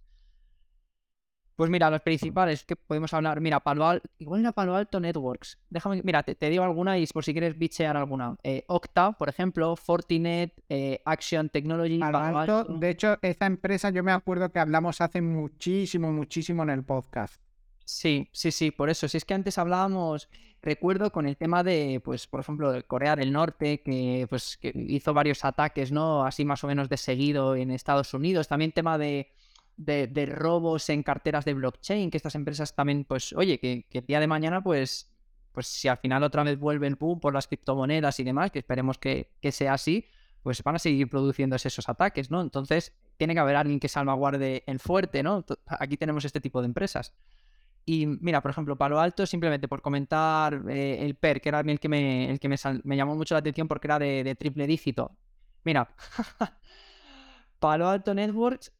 [1.56, 3.40] Pues mira, los principales que podemos hablar.
[3.40, 4.08] Mira, Palo Alto.
[4.18, 5.58] Igual era Palo Alto Networks.
[5.70, 6.02] Déjame.
[6.02, 8.36] Mira, te, te digo alguna y por si quieres bichear alguna.
[8.42, 11.98] Eh, Octa, por ejemplo, Fortinet, eh, Action Technology.
[11.98, 12.74] Palo Palo Alto, Alto.
[12.74, 17.40] de hecho, esta empresa yo me acuerdo que hablamos hace muchísimo, muchísimo en el podcast.
[17.84, 19.06] Sí, sí, sí, por eso.
[19.08, 20.28] Si es que antes hablábamos,
[20.62, 24.72] recuerdo con el tema de, pues, por ejemplo, de Corea del Norte, que pues que
[24.74, 26.24] hizo varios ataques, ¿no?
[26.24, 28.48] Así más o menos de seguido en Estados Unidos.
[28.48, 29.30] También tema de,
[29.76, 34.06] de, robos en carteras de blockchain, que estas empresas también, pues, oye, que, que el
[34.06, 35.10] día de mañana, pues,
[35.52, 38.58] pues si al final otra vez vuelve el boom por las criptomonedas y demás, que
[38.58, 40.06] esperemos que, que sea así,
[40.42, 42.42] pues van a seguir produciéndose esos ataques, ¿no?
[42.42, 45.44] Entonces, tiene que haber alguien que salvaguarde el fuerte, ¿no?
[45.66, 47.14] Aquí tenemos este tipo de empresas.
[47.86, 51.80] Y mira, por ejemplo, Palo Alto, simplemente por comentar eh, el PER, que era el
[51.80, 54.66] que, me, el que me, me llamó mucho la atención porque era de, de triple
[54.66, 55.16] dígito.
[55.64, 55.94] Mira,
[57.58, 58.72] Palo Alto Networks,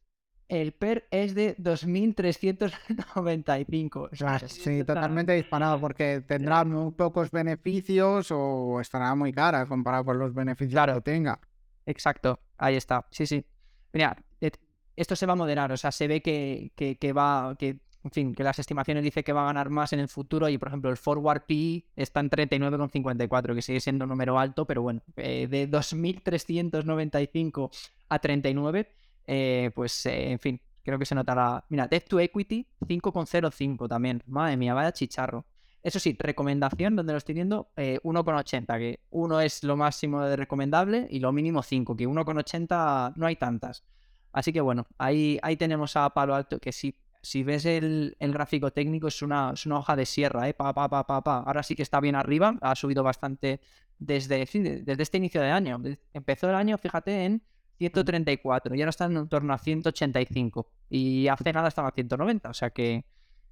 [0.47, 4.09] el PER es de 2.395.
[4.11, 10.05] O sea, sí, totalmente disparado porque tendrá muy pocos beneficios o estará muy cara comparado
[10.05, 10.95] con los beneficios Claro.
[10.95, 11.39] que tenga.
[11.85, 13.05] Exacto, ahí está.
[13.11, 13.45] Sí, sí.
[13.93, 14.59] Mira, et-
[14.95, 18.11] esto se va a moderar, o sea, se ve que, que, que va, que, en
[18.11, 20.69] fin, que las estimaciones dicen que va a ganar más en el futuro y, por
[20.69, 25.01] ejemplo, el forward PE está en 39,54, que sigue siendo un número alto, pero bueno,
[25.17, 27.69] eh, de 2.395
[28.09, 28.87] a 39,
[29.27, 31.65] eh, pues, eh, en fin, creo que se notará.
[31.69, 34.23] Mira, Debt to Equity 5,05 también.
[34.27, 35.45] Madre mía, vaya chicharro.
[35.83, 40.35] Eso sí, recomendación donde lo estoy viendo, eh, 1,80, que 1 es lo máximo de
[40.35, 43.83] recomendable y lo mínimo 5, que 1,80 no hay tantas.
[44.31, 48.33] Así que bueno, ahí, ahí tenemos a Palo Alto, que si, si ves el, el
[48.33, 50.55] gráfico técnico es una, es una hoja de sierra, ¿eh?
[50.55, 51.37] Pa, pa, pa, pa, pa.
[51.37, 53.61] Ahora sí que está bien arriba, ha subido bastante
[53.99, 54.39] desde,
[54.83, 55.79] desde este inicio de año.
[56.13, 57.43] Empezó el año, fíjate, en
[57.77, 62.53] 134 y ahora está en torno a 185 y hace nada estaba a 190, o
[62.53, 63.05] sea que,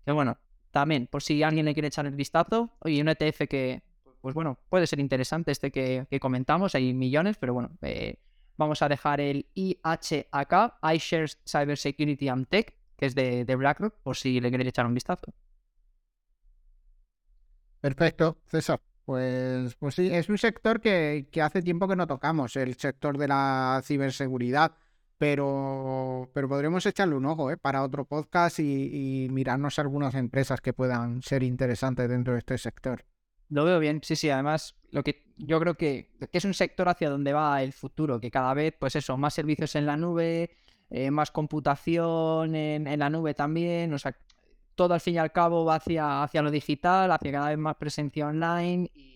[0.05, 0.37] bueno,
[0.71, 3.83] también, por si alguien le quiere echar el vistazo, oye, un ETF que,
[4.21, 8.17] pues bueno, puede ser interesante este que, comentamos, hay millones, pero bueno, eh,
[8.57, 14.15] vamos a dejar el IHAK, iShares Cybersecurity and Tech, que es de, de BlackRock, por
[14.15, 15.33] si le queréis echar un vistazo.
[17.81, 18.79] Perfecto, César.
[19.05, 23.17] Pues, pues sí, es un sector que, que hace tiempo que no tocamos, el sector
[23.17, 24.77] de la ciberseguridad,
[25.17, 27.57] pero, pero podremos echarle un ojo ¿eh?
[27.57, 32.57] para otro podcast y, y mirarnos algunas empresas que puedan ser interesantes dentro de este
[32.57, 33.03] sector.
[33.49, 36.87] Lo veo bien, sí, sí, además, lo que yo creo que, que es un sector
[36.87, 40.51] hacia donde va el futuro, que cada vez, pues eso, más servicios en la nube,
[40.89, 44.15] eh, más computación en, en la nube también, o sea,
[44.75, 47.75] todo al fin y al cabo va hacia, hacia lo digital, hacia cada vez más
[47.75, 49.11] presencia online y,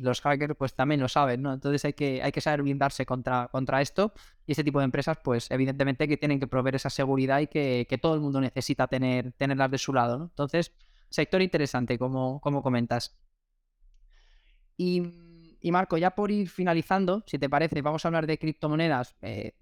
[0.00, 1.52] los hackers pues también lo saben, ¿no?
[1.52, 4.14] Entonces hay que, hay que saber blindarse contra, contra esto
[4.46, 7.86] y este tipo de empresas pues evidentemente que tienen que proveer esa seguridad y que,
[7.86, 10.24] que todo el mundo necesita tener, tenerlas de su lado, ¿no?
[10.24, 10.72] Entonces,
[11.10, 13.14] sector interesante, como, como comentas.
[14.76, 15.02] Y,
[15.60, 19.16] y Marco, ya por ir finalizando, si te parece, vamos a hablar de criptomonedas.
[19.22, 19.54] Eh,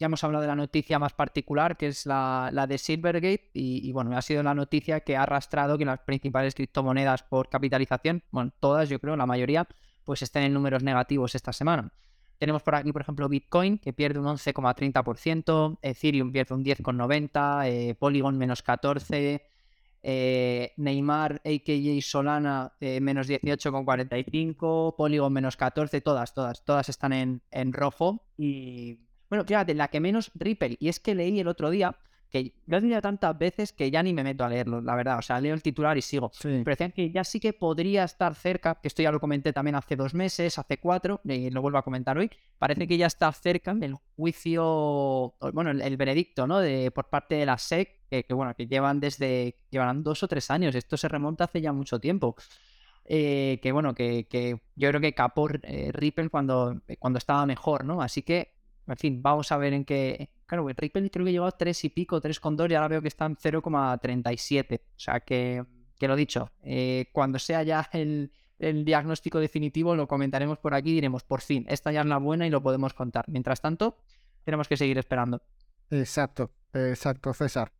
[0.00, 4.16] ya hemos hablado de la noticia más particular, que es la, de Silvergate, y, bueno,
[4.16, 8.88] ha sido la noticia que ha arrastrado que las principales criptomonedas por capitalización, bueno, todas
[8.88, 9.68] yo creo, la mayoría,
[10.04, 11.92] pues estén en números negativos esta semana.
[12.38, 17.94] Tenemos por aquí, por ejemplo, Bitcoin, que pierde un 11,30%, Ethereum pierde un 10,90%, eh,
[17.94, 19.42] Polygon menos 14%,
[20.02, 27.72] eh, Neymar, AKJ Solana, eh, menos 18,45, Polygon menos 14, todas, todas, todas están en
[27.74, 28.24] rojo.
[28.38, 30.76] Y bueno, fíjate, la que menos Ripple.
[30.78, 31.96] Y es que leí el otro día,
[32.28, 35.18] que lo he leído tantas veces que ya ni me meto a leerlo, la verdad.
[35.18, 36.30] O sea, leo el titular y sigo.
[36.34, 36.62] Sí.
[36.64, 39.76] Pero decían que ya sí que podría estar cerca, que esto ya lo comenté también
[39.76, 42.30] hace dos meses, hace cuatro, y lo vuelvo a comentar hoy.
[42.58, 46.58] Parece que ya está cerca el juicio, bueno, el, el veredicto, ¿no?
[46.58, 50.28] De, por parte de la SEC, que, que, bueno, que llevan desde, llevarán dos o
[50.28, 50.74] tres años.
[50.74, 52.36] Esto se remonta hace ya mucho tiempo.
[53.12, 57.84] Eh, que bueno, que, que, yo creo que capó eh, Ripple cuando, cuando estaba mejor,
[57.84, 58.02] ¿no?
[58.02, 60.30] Así que, en fin, vamos a ver en qué.
[60.46, 63.36] Claro, Ripple creo que llegó a 3 y pico, 3,2 y ahora veo que están
[63.36, 64.80] 0,37.
[64.80, 65.64] O sea que,
[65.98, 70.90] que lo dicho, eh, cuando sea ya el, el, diagnóstico definitivo lo comentaremos por aquí
[70.90, 73.24] y diremos, por fin, esta ya es la buena y lo podemos contar.
[73.28, 73.98] Mientras tanto,
[74.44, 75.40] tenemos que seguir esperando.
[75.90, 77.72] Exacto, exacto, César.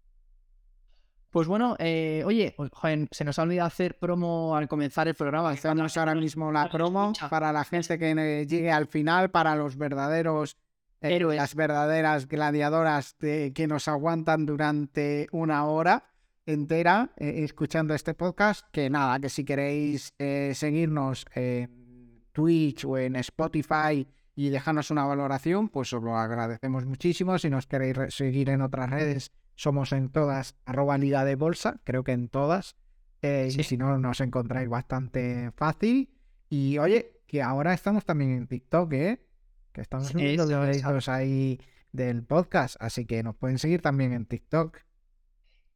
[1.31, 5.51] Pues bueno, eh, oye, joder, se nos ha olvidado hacer promo al comenzar el programa.
[5.51, 10.57] Hacemos ahora mismo la promo para la gente que llegue al final, para los verdaderos
[11.01, 16.05] héroes, las verdaderas gladiadoras de, que nos aguantan durante una hora
[16.47, 18.67] entera eh, escuchando este podcast.
[18.73, 25.05] Que nada, que si queréis eh, seguirnos en Twitch o en Spotify y dejarnos una
[25.05, 27.39] valoración, pues os lo agradecemos muchísimo.
[27.39, 32.05] Si nos queréis seguir en otras redes, somos en todas, arroba Liga de Bolsa, creo
[32.05, 32.77] que en todas.
[33.23, 33.61] Eh, sí.
[33.61, 36.11] Y si no, nos encontráis bastante fácil.
[36.49, 39.30] Y oye, que ahora estamos también en TikTok, ¿eh?
[39.73, 41.61] Que estamos subiendo sí, videos ahí
[41.93, 44.79] del podcast, así que nos pueden seguir también en TikTok.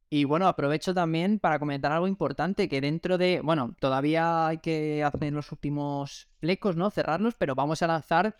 [0.09, 5.03] Y bueno, aprovecho también para comentar algo importante, que dentro de, bueno, todavía hay que
[5.03, 6.91] hacer los últimos flecos, ¿no?
[6.91, 8.37] Cerrarlos, pero vamos a lanzar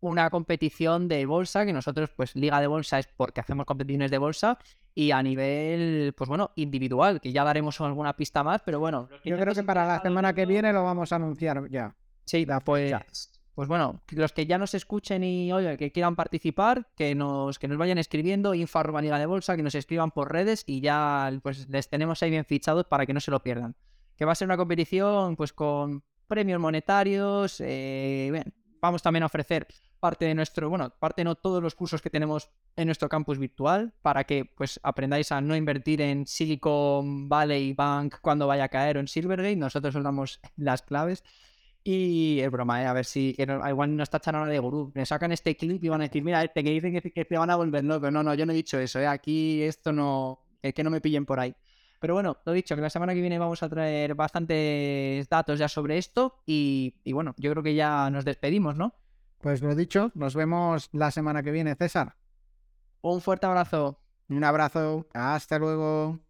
[0.00, 4.18] una competición de bolsa, que nosotros, pues, Liga de Bolsa es porque hacemos competiciones de
[4.18, 4.58] bolsa,
[4.94, 9.08] y a nivel, pues bueno, individual, que ya daremos alguna pista más, pero bueno.
[9.24, 11.94] Yo creo que para la semana que viene lo vamos a anunciar ya.
[12.24, 17.14] Sí, pues, pues bueno, los que ya nos escuchen y oye, que quieran participar, que
[17.14, 21.30] nos, que nos vayan escribiendo, info de Bolsa, que nos escriban por redes y ya
[21.42, 23.76] pues les tenemos ahí bien fichados para que no se lo pierdan.
[24.16, 28.42] Que va a ser una competición pues con premios monetarios, eh,
[28.80, 29.66] vamos también a ofrecer
[30.00, 33.94] parte de nuestro, bueno, parte no todos los cursos que tenemos en nuestro campus virtual
[34.02, 38.96] para que pues aprendáis a no invertir en Silicon Valley Bank cuando vaya a caer
[38.96, 39.54] o en Silvergate.
[39.54, 41.22] Nosotros os damos las claves.
[41.84, 42.86] Y es broma, ¿eh?
[42.86, 44.92] a ver si que no, igual nos tachan ahora de gurú.
[44.94, 47.50] Me sacan este clip y van a decir, mira, este que dicen que, te van
[47.50, 48.10] a volver loco.
[48.10, 49.06] No, no, yo no he dicho eso, ¿eh?
[49.06, 51.54] aquí esto no, es que no me pillen por ahí.
[51.98, 55.68] Pero bueno, lo dicho, que la semana que viene vamos a traer bastantes datos ya
[55.68, 58.94] sobre esto y, y bueno, yo creo que ya nos despedimos, ¿no?
[59.38, 62.16] Pues lo dicho, nos vemos la semana que viene, César.
[63.02, 63.98] Un fuerte abrazo.
[64.28, 65.08] Un abrazo.
[65.12, 66.20] Hasta luego.